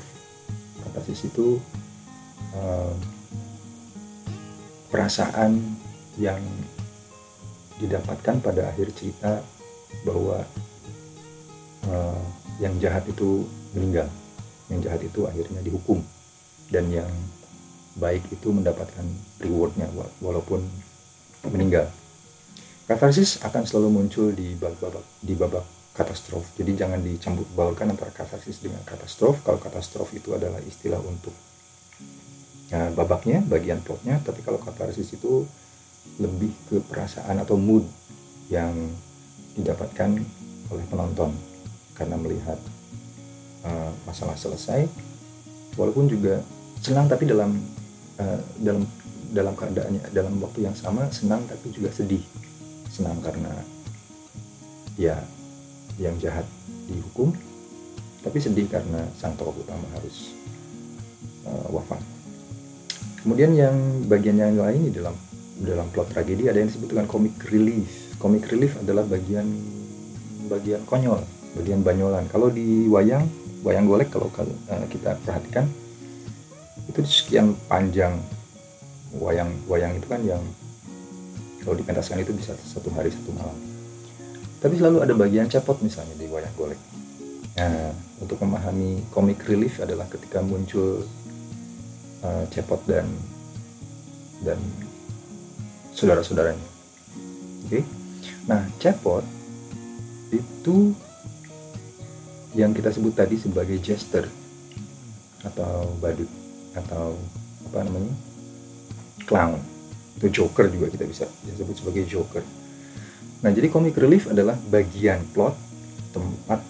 Katarsis 0.82 1.26
itu 1.30 1.58
uh, 2.54 2.94
perasaan 4.90 5.60
yang 6.16 6.40
didapatkan 7.76 8.40
pada 8.40 8.72
akhir 8.72 8.88
cerita 8.96 9.44
bahwa 10.06 10.40
uh, 11.90 12.24
yang 12.56 12.72
jahat 12.80 13.04
itu 13.04 13.44
meninggal, 13.76 14.08
yang 14.72 14.80
jahat 14.80 15.04
itu 15.04 15.28
akhirnya 15.28 15.60
dihukum, 15.60 16.00
dan 16.72 16.88
yang 16.88 17.10
baik 18.00 18.24
itu 18.32 18.48
mendapatkan 18.48 19.04
rewardnya 19.40 19.88
walaupun 20.24 20.64
meninggal. 21.52 21.88
Katarsis 22.86 23.42
akan 23.42 23.66
selalu 23.66 23.88
muncul 23.90 24.30
di 24.30 24.54
babak 24.54 25.02
di 25.18 25.34
babak 25.34 25.66
katastrof. 25.90 26.46
Jadi 26.54 26.78
jangan 26.78 27.02
dicampur 27.02 27.42
baurkan 27.58 27.90
antara 27.90 28.14
katarsis 28.14 28.62
dengan 28.62 28.78
katastrof. 28.86 29.42
Kalau 29.42 29.58
katastrof 29.58 30.14
itu 30.14 30.38
adalah 30.38 30.62
istilah 30.62 31.02
untuk 31.02 31.34
uh, 32.70 32.90
babaknya, 32.94 33.42
bagian 33.42 33.82
plotnya, 33.82 34.22
tapi 34.22 34.38
kalau 34.46 34.62
katarsis 34.62 35.10
itu 35.18 35.42
lebih 36.22 36.54
ke 36.70 36.78
perasaan 36.86 37.42
atau 37.42 37.58
mood 37.58 37.82
yang 38.46 38.70
didapatkan 39.58 40.22
oleh 40.70 40.84
penonton 40.86 41.34
karena 41.98 42.14
melihat 42.14 42.60
uh, 43.66 43.90
masalah 44.06 44.38
selesai 44.38 44.86
walaupun 45.74 46.06
juga 46.06 46.38
senang 46.78 47.10
tapi 47.10 47.26
dalam 47.26 47.56
uh, 48.20 48.40
dalam 48.62 48.86
dalam 49.34 49.54
keadaannya 49.58 50.14
dalam 50.14 50.38
waktu 50.38 50.70
yang 50.70 50.76
sama 50.76 51.10
senang 51.10 51.42
tapi 51.50 51.72
juga 51.74 51.90
sedih 51.90 52.22
senang 52.96 53.20
karena 53.20 53.52
ya 54.96 55.20
yang 56.00 56.16
jahat 56.16 56.48
dihukum 56.88 57.36
tapi 58.24 58.40
sedih 58.40 58.66
karena 58.66 59.04
sang 59.20 59.36
tokoh 59.36 59.52
utama 59.60 59.84
harus 59.92 60.32
uh, 61.44 61.68
wafat 61.68 62.00
kemudian 63.20 63.52
yang 63.52 63.76
bagian 64.08 64.40
yang 64.40 64.56
lain 64.56 64.88
di 64.88 64.92
dalam 64.96 65.14
dalam 65.56 65.88
plot 65.88 66.12
tragedi 66.12 66.52
ada 66.52 66.60
yang 66.60 66.68
disebut 66.68 66.92
dengan 66.92 67.06
comic 67.08 67.32
relief. 67.48 67.88
Comic 68.20 68.44
relief 68.52 68.76
adalah 68.80 69.08
bagian 69.08 69.48
bagian 70.52 70.84
konyol, 70.84 71.20
bagian 71.56 71.80
banyolan. 71.80 72.28
Kalau 72.28 72.52
di 72.52 72.84
wayang, 72.92 73.24
wayang 73.64 73.88
golek 73.88 74.12
kalau 74.12 74.28
uh, 74.36 74.84
kita 74.92 75.16
perhatikan 75.24 75.64
itu 76.86 77.00
sekian 77.02 77.56
panjang 77.66 78.14
wayang 79.16 79.50
wayang 79.66 79.96
itu 79.96 80.06
kan 80.06 80.20
yang 80.22 80.42
kalau 81.66 81.74
dipentaskan 81.74 82.22
itu 82.22 82.30
bisa 82.30 82.54
satu 82.62 82.94
hari 82.94 83.10
satu 83.10 83.34
malam. 83.34 83.58
Tapi 84.62 84.78
selalu 84.78 85.02
ada 85.02 85.14
bagian 85.18 85.50
cepot 85.50 85.82
misalnya 85.82 86.14
di 86.14 86.30
wayang 86.30 86.54
golek. 86.54 86.78
Nah, 87.58 87.90
untuk 88.22 88.38
memahami 88.38 89.02
comic 89.10 89.42
relief 89.50 89.82
adalah 89.82 90.06
ketika 90.06 90.38
muncul 90.46 91.02
uh, 92.22 92.44
cepot 92.54 92.78
dan 92.86 93.10
dan 94.46 94.62
saudara-saudaranya. 95.90 96.62
Oke. 97.66 97.82
Nah, 98.46 98.62
cepot 98.78 99.26
itu 100.30 100.94
yang 102.54 102.70
kita 102.70 102.94
sebut 102.94 103.12
tadi 103.12 103.36
sebagai 103.36 103.82
jester 103.82 104.30
atau 105.42 105.90
badut 105.98 106.30
atau 106.78 107.18
apa 107.68 107.82
namanya? 107.82 108.14
clown. 109.26 109.58
Itu 110.16 110.26
joker 110.32 110.72
juga 110.72 110.88
kita 110.88 111.04
bisa 111.04 111.28
disebut 111.44 111.76
sebagai 111.76 112.04
joker. 112.08 112.44
Nah, 113.44 113.50
jadi 113.52 113.68
comic 113.68 114.00
relief 114.00 114.32
adalah 114.32 114.56
bagian 114.72 115.20
plot 115.36 115.54
tempat 116.16 116.60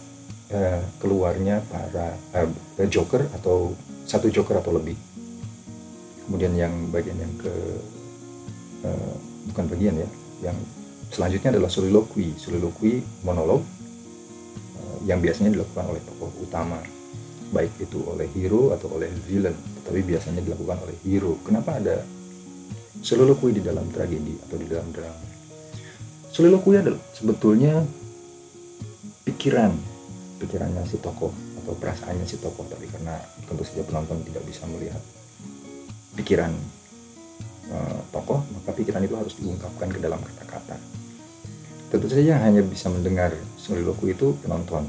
uh, 0.51 0.83
keluarnya 0.99 1.63
para 1.71 2.19
uh, 2.35 2.87
joker 2.91 3.23
atau 3.39 3.73
satu 4.03 4.27
joker 4.29 4.59
atau 4.59 4.75
lebih. 4.75 4.99
Kemudian 6.27 6.59
yang 6.59 6.75
bagian 6.91 7.17
yang 7.23 7.35
ke 7.39 7.55
uh, 8.83 9.15
bukan 9.51 9.65
bagian 9.71 9.95
ya 9.95 10.09
yang 10.51 10.57
selanjutnya 11.11 11.55
adalah 11.55 11.71
soliloquy 11.71 12.35
soliloquy 12.37 13.01
monolog 13.23 13.63
uh, 14.77 14.99
yang 15.07 15.23
biasanya 15.23 15.55
dilakukan 15.55 15.87
oleh 15.87 16.03
tokoh 16.03 16.31
utama 16.43 16.83
baik 17.55 17.73
itu 17.79 18.03
oleh 18.03 18.27
hero 18.35 18.75
atau 18.75 18.91
oleh 18.99 19.07
villain 19.25 19.55
tapi 19.87 20.03
biasanya 20.03 20.43
dilakukan 20.43 20.83
oleh 20.83 20.97
hero 21.07 21.39
kenapa 21.47 21.79
ada 21.79 22.03
soliloquy 23.07 23.55
di 23.55 23.63
dalam 23.63 23.87
tragedi 23.95 24.35
atau 24.35 24.59
di 24.59 24.67
dalam 24.67 24.91
drama. 24.91 25.27
Soliloquy 26.35 26.75
adalah 26.83 26.99
sebetulnya 27.15 27.87
pikiran 29.23 29.71
pikirannya 30.43 30.83
si 30.91 30.99
tokoh 30.99 31.31
atau 31.63 31.73
perasaannya 31.79 32.27
si 32.27 32.43
tokoh 32.43 32.67
tapi 32.67 32.91
karena 32.91 33.15
tentu 33.47 33.63
saja 33.63 33.87
penonton 33.87 34.21
tidak 34.27 34.43
bisa 34.45 34.67
melihat 34.67 34.99
pikiran 36.19 36.51
uh, 37.71 38.01
tokoh 38.11 38.43
maka 38.53 38.75
pikiran 38.75 39.01
itu 39.07 39.15
harus 39.15 39.39
diungkapkan 39.39 39.87
ke 39.87 40.03
dalam 40.03 40.19
kata-kata. 40.19 40.75
Tentu 41.87 42.11
saja 42.11 42.43
hanya 42.43 42.67
bisa 42.67 42.91
mendengar 42.91 43.31
soliloquy 43.55 44.19
itu 44.19 44.35
penonton. 44.43 44.83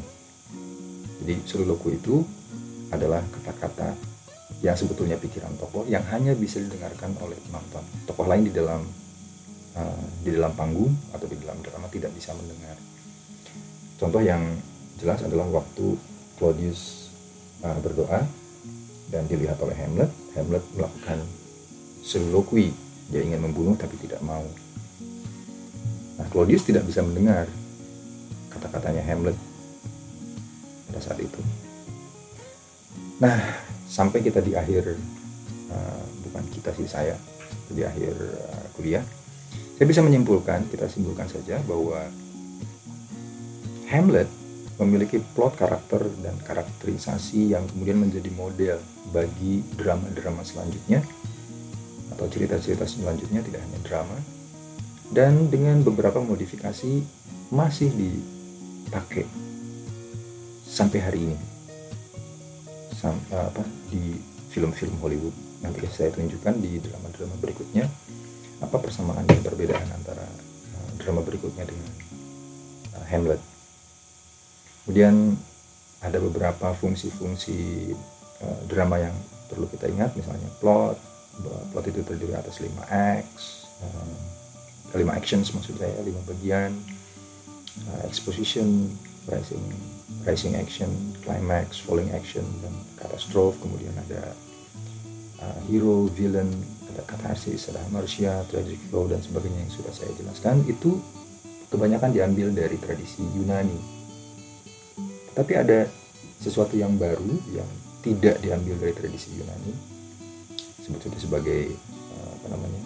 Jadi 1.22 1.46
soliloquy 1.46 2.02
itu 2.02 2.26
adalah 2.90 3.22
kata-kata 3.30 3.94
yang 4.64 4.74
sebetulnya 4.74 5.20
pikiran 5.22 5.54
tokoh 5.60 5.86
yang 5.86 6.02
hanya 6.10 6.34
bisa 6.34 6.58
didengarkan 6.58 7.14
oleh 7.22 7.38
penonton 7.46 7.84
tokoh 8.10 8.26
lain 8.26 8.48
di 8.48 8.54
dalam 8.56 8.82
uh, 9.78 10.04
di 10.24 10.34
dalam 10.34 10.56
panggung 10.58 10.90
atau 11.14 11.28
di 11.30 11.38
dalam 11.38 11.60
drama 11.62 11.86
tidak 11.94 12.10
bisa 12.18 12.34
mendengar. 12.34 12.74
Contoh 13.98 14.22
yang 14.22 14.42
jelas 14.98 15.22
adalah 15.22 15.46
waktu 15.62 15.94
Claudius 16.42 17.14
uh, 17.62 17.78
berdoa 17.84 18.26
dan 19.14 19.24
dilihat 19.30 19.62
oleh 19.62 19.78
Hamlet 19.78 20.12
Hamlet 20.34 20.64
melakukan 20.74 21.22
soliloquy. 22.02 22.74
Dia 23.08 23.24
ingin 23.24 23.40
membunuh 23.40 23.78
tapi 23.78 23.96
tidak 24.04 24.20
mau. 24.26 24.44
Nah 26.18 26.28
Claudius 26.34 26.66
tidak 26.66 26.84
bisa 26.88 27.06
mendengar 27.06 27.46
kata-katanya 28.52 29.06
Hamlet 29.06 29.38
pada 30.90 31.00
saat 31.04 31.20
itu. 31.22 31.40
Nah 33.22 33.67
sampai 33.88 34.20
kita 34.20 34.44
di 34.44 34.54
akhir 34.54 35.00
uh, 35.72 36.04
bukan 36.28 36.44
kita 36.52 36.76
sih 36.76 36.86
saya 36.86 37.16
di 37.72 37.82
akhir 37.84 38.14
uh, 38.16 38.66
kuliah 38.76 39.04
saya 39.80 39.86
bisa 39.88 40.04
menyimpulkan 40.04 40.68
kita 40.68 40.92
simpulkan 40.92 41.26
saja 41.32 41.64
bahwa 41.64 42.04
Hamlet 43.88 44.28
memiliki 44.78 45.18
plot 45.34 45.58
karakter 45.58 46.06
dan 46.22 46.38
karakterisasi 46.44 47.56
yang 47.56 47.66
kemudian 47.72 47.98
menjadi 47.98 48.30
model 48.36 48.78
bagi 49.10 49.66
drama-drama 49.74 50.46
selanjutnya 50.46 51.02
atau 52.14 52.28
cerita-cerita 52.30 52.86
selanjutnya 52.86 53.42
tidak 53.42 53.64
hanya 53.64 53.80
drama 53.82 54.18
dan 55.10 55.48
dengan 55.48 55.82
beberapa 55.82 56.20
modifikasi 56.20 57.02
masih 57.50 57.90
dipakai 57.96 59.26
sampai 60.68 61.00
hari 61.00 61.20
ini 61.32 61.38
sampai 62.98 63.38
apa 63.38 63.62
di 63.94 64.18
film-film 64.50 64.98
Hollywood. 64.98 65.36
Nanti 65.62 65.86
saya 65.94 66.10
tunjukkan 66.14 66.58
di 66.58 66.82
drama-drama 66.82 67.38
berikutnya 67.38 67.86
apa 68.58 68.78
persamaan 68.82 69.22
dan 69.30 69.38
perbedaan 69.46 69.86
antara 69.94 70.26
uh, 70.74 70.90
drama 70.98 71.22
berikutnya 71.22 71.70
dengan 71.70 71.94
uh, 72.98 73.06
Hamlet. 73.06 73.42
Kemudian 74.82 75.38
ada 76.02 76.18
beberapa 76.18 76.74
fungsi-fungsi 76.74 77.94
uh, 78.42 78.62
drama 78.66 78.98
yang 78.98 79.14
perlu 79.48 79.70
kita 79.70 79.88
ingat 79.88 80.12
misalnya 80.18 80.50
plot 80.60 81.00
plot 81.72 81.86
itu 81.88 82.04
terdiri 82.04 82.36
atas 82.36 82.60
5 82.60 82.68
acts 82.92 83.64
5 84.92 85.00
actions 85.08 85.56
maksud 85.56 85.80
saya 85.80 85.96
5 86.04 86.12
bagian 86.28 86.76
exposition 88.04 88.92
rising 89.28 89.64
rising 90.24 90.56
action 90.56 90.90
climax 91.24 91.80
falling 91.80 92.12
action 92.12 92.44
dan 92.64 92.74
catastrophe 93.00 93.60
kemudian 93.64 93.94
ada 94.08 94.36
uh, 95.44 95.60
hero 95.68 96.08
villain 96.12 96.50
ada 96.98 97.06
catharsis 97.06 97.70
ada 97.70 97.78
marcia 97.94 98.42
tragic 98.50 98.82
flow 98.90 99.06
dan 99.06 99.22
sebagainya 99.22 99.70
yang 99.70 99.74
sudah 99.74 99.94
saya 99.94 100.10
jelaskan. 100.18 100.66
Itu 100.66 100.98
kebanyakan 101.70 102.10
diambil 102.10 102.50
dari 102.50 102.74
tradisi 102.82 103.22
Yunani. 103.38 103.78
Tapi 105.38 105.54
ada 105.54 105.86
sesuatu 106.42 106.74
yang 106.74 106.98
baru 106.98 107.38
yang 107.54 107.70
tidak 108.02 108.42
diambil 108.42 108.82
dari 108.82 108.94
tradisi 108.98 109.30
Yunani. 109.38 109.74
Sebut 110.82 111.06
sebagai 111.22 111.70
uh, 112.18 112.32
apa 112.42 112.48
namanya 112.58 112.82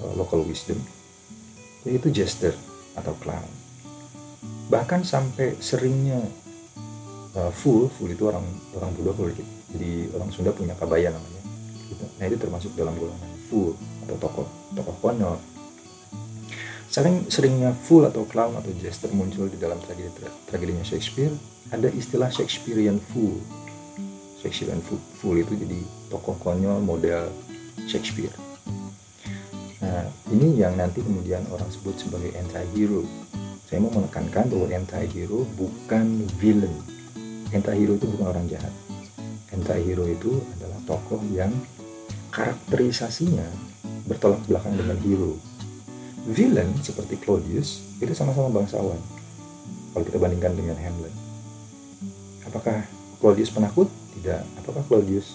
uh, 0.00 0.14
local 0.16 0.40
wisdom 0.48 0.80
yaitu 1.86 2.10
jester 2.10 2.50
atau 2.98 3.14
clown 3.22 3.46
bahkan 4.66 5.06
sampai 5.06 5.54
seringnya 5.62 6.18
uh, 7.38 7.52
full 7.54 7.86
full 7.92 8.10
itu 8.10 8.26
orang 8.26 8.44
orang 8.74 8.90
Buddha 8.98 9.12
kalau 9.14 9.30
jadi 9.74 9.90
orang 10.14 10.28
Sunda 10.34 10.50
punya 10.54 10.74
kabaya 10.74 11.10
namanya 11.14 11.42
gitu. 11.86 12.04
nah 12.18 12.24
itu 12.26 12.36
termasuk 12.38 12.70
dalam 12.74 12.94
golongan 12.98 13.30
full 13.46 13.78
atau 14.06 14.16
tokoh 14.18 14.46
tokoh 14.74 14.96
konyol 15.02 15.38
Sering 16.96 17.28
seringnya 17.28 17.76
fool 17.76 18.08
atau 18.08 18.24
clown 18.24 18.56
atau 18.56 18.72
jester 18.80 19.12
muncul 19.12 19.52
di 19.52 19.60
dalam 19.60 19.76
tragedi 19.84 20.08
tragedinya 20.48 20.80
Shakespeare, 20.80 21.34
ada 21.68 21.92
istilah 21.92 22.32
Shakespearean 22.32 22.96
fool. 23.12 23.36
Shakespearean 24.40 24.80
fool, 24.80 24.96
fool 25.20 25.36
itu 25.36 25.52
jadi 25.60 25.76
tokoh 26.08 26.40
konyol 26.40 26.80
model 26.80 27.28
Shakespeare. 27.84 28.32
Nah, 29.84 30.08
ini 30.32 30.56
yang 30.56 30.72
nanti 30.80 31.04
kemudian 31.04 31.44
orang 31.52 31.68
sebut 31.68 32.00
sebagai 32.00 32.32
anti-hero. 32.32 33.04
Saya 33.66 33.82
mau 33.82 33.90
menekankan 33.90 34.46
bahwa 34.46 34.70
anti-hero 34.70 35.42
bukan 35.58 36.22
villain. 36.38 36.70
Anti-hero 37.50 37.98
itu 37.98 38.06
bukan 38.14 38.30
orang 38.30 38.46
jahat. 38.46 38.70
Anti-hero 39.50 40.06
itu 40.06 40.38
adalah 40.54 40.78
tokoh 40.86 41.18
yang 41.34 41.50
karakterisasinya 42.30 43.50
bertolak 44.06 44.38
belakang 44.46 44.78
dengan 44.78 44.94
hero. 45.02 45.34
Villain 46.30 46.70
seperti 46.78 47.18
Claudius 47.18 47.82
itu 47.98 48.14
sama-sama 48.14 48.54
bangsawan 48.54 49.02
kalau 49.90 50.04
kita 50.06 50.18
bandingkan 50.22 50.54
dengan 50.54 50.78
Hamlet. 50.78 51.14
Apakah 52.46 52.86
Claudius 53.18 53.50
penakut? 53.50 53.90
Tidak. 54.14 54.62
Apakah 54.62 54.86
Claudius 54.86 55.34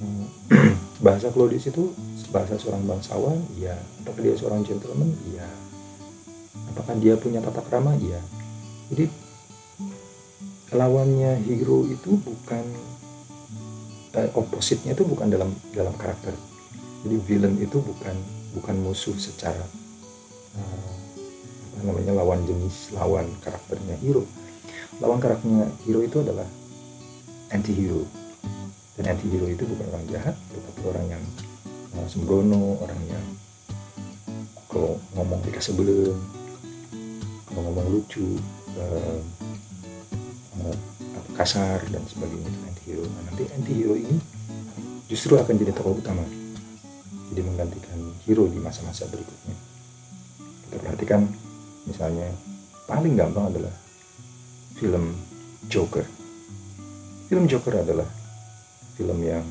hmm, 0.00 0.24
bahasa 1.04 1.28
Claudius 1.28 1.68
itu 1.68 1.92
bahasa 2.32 2.56
seorang 2.56 2.88
bangsawan? 2.88 3.36
Iya. 3.60 3.76
Apakah 4.00 4.20
dia 4.24 4.32
seorang 4.32 4.64
gentleman? 4.64 5.12
Iya 5.28 5.73
apakah 6.74 6.94
dia 6.98 7.14
punya 7.18 7.38
tata 7.40 7.62
krama? 7.64 7.94
Iya. 7.98 8.20
Jadi 8.92 9.06
lawannya 10.74 11.38
hero 11.46 11.86
itu 11.86 12.18
bukan 12.18 12.64
eh, 14.18 14.30
opositnya 14.34 14.92
itu 14.92 15.06
bukan 15.06 15.30
dalam 15.30 15.50
dalam 15.70 15.94
karakter. 15.94 16.34
Jadi 17.04 17.16
villain 17.24 17.56
itu 17.60 17.78
bukan 17.78 18.16
bukan 18.54 18.76
musuh 18.80 19.14
secara 19.18 19.64
apa 21.74 21.82
namanya 21.90 22.14
lawan 22.22 22.46
jenis 22.46 22.94
lawan 22.94 23.26
karakternya 23.42 23.98
hero. 24.00 24.22
Lawan 25.02 25.18
karakternya 25.18 25.68
hero 25.86 26.00
itu 26.06 26.22
adalah 26.22 26.46
anti 27.54 27.70
hero 27.70 28.02
dan 28.98 29.14
anti 29.14 29.26
hero 29.30 29.46
itu 29.50 29.66
bukan 29.66 29.86
orang 29.94 30.06
jahat 30.10 30.34
tetapi 30.54 30.80
orang 30.90 31.06
yang 31.18 31.22
uh, 31.98 32.06
sembrono 32.06 32.78
orang 32.82 33.00
yang 33.10 33.24
kalau 34.70 34.98
ngomong 35.14 35.38
dikasih 35.46 35.74
sebelum 35.74 36.14
ngomong 37.62 37.86
lucu 37.92 38.38
uh, 38.78 39.20
uh, 40.58 40.76
kasar 41.38 41.82
dan 41.90 42.02
sebagainya 42.06 42.46
itu 42.50 42.60
anti 42.66 42.82
hero 42.90 43.04
nah, 43.06 43.22
nanti 43.30 43.42
anti 43.54 43.72
hero 43.74 43.94
ini 43.94 44.16
justru 45.08 45.36
akan 45.36 45.54
jadi 45.54 45.72
tokoh 45.76 46.00
utama. 46.00 46.24
Jadi 47.32 47.40
menggantikan 47.44 47.98
hero 48.24 48.48
di 48.48 48.58
masa-masa 48.60 49.06
berikutnya. 49.08 49.56
Kita 50.66 50.76
perhatikan 50.80 51.28
misalnya 51.84 52.28
paling 52.88 53.14
gampang 53.14 53.52
adalah 53.52 53.74
film 54.78 55.14
Joker. 55.68 56.04
Film 57.28 57.44
Joker 57.48 57.80
adalah 57.80 58.08
film 58.94 59.18
yang 59.24 59.44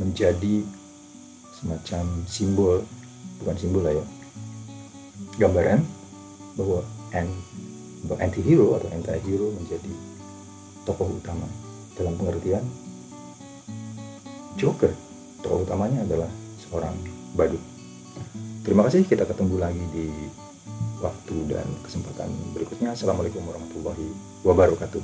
menjadi 0.00 0.66
semacam 1.58 2.04
simbol 2.26 2.82
bukan 3.38 3.56
simbol 3.58 3.86
lah 3.86 3.94
ya 3.94 4.06
gambaran 5.38 5.78
bahwa 6.58 6.84
anti 8.18 8.40
hero 8.44 8.76
atau 8.76 8.88
anti 8.92 9.18
hero 9.24 9.52
menjadi 9.56 9.92
tokoh 10.84 11.08
utama 11.08 11.46
dalam 11.96 12.16
pengertian 12.18 12.64
Joker 14.60 14.92
tokoh 15.40 15.64
utamanya 15.64 16.04
adalah 16.04 16.28
seorang 16.60 16.94
badut 17.32 17.62
Terima 18.62 18.86
kasih, 18.86 19.02
kita 19.02 19.26
ketemu 19.26 19.58
lagi 19.58 19.82
di 19.90 20.06
waktu 21.02 21.36
dan 21.50 21.66
kesempatan 21.82 22.30
berikutnya. 22.54 22.94
Assalamualaikum 22.94 23.42
warahmatullahi 23.42 24.06
wabarakatuh. 24.46 25.02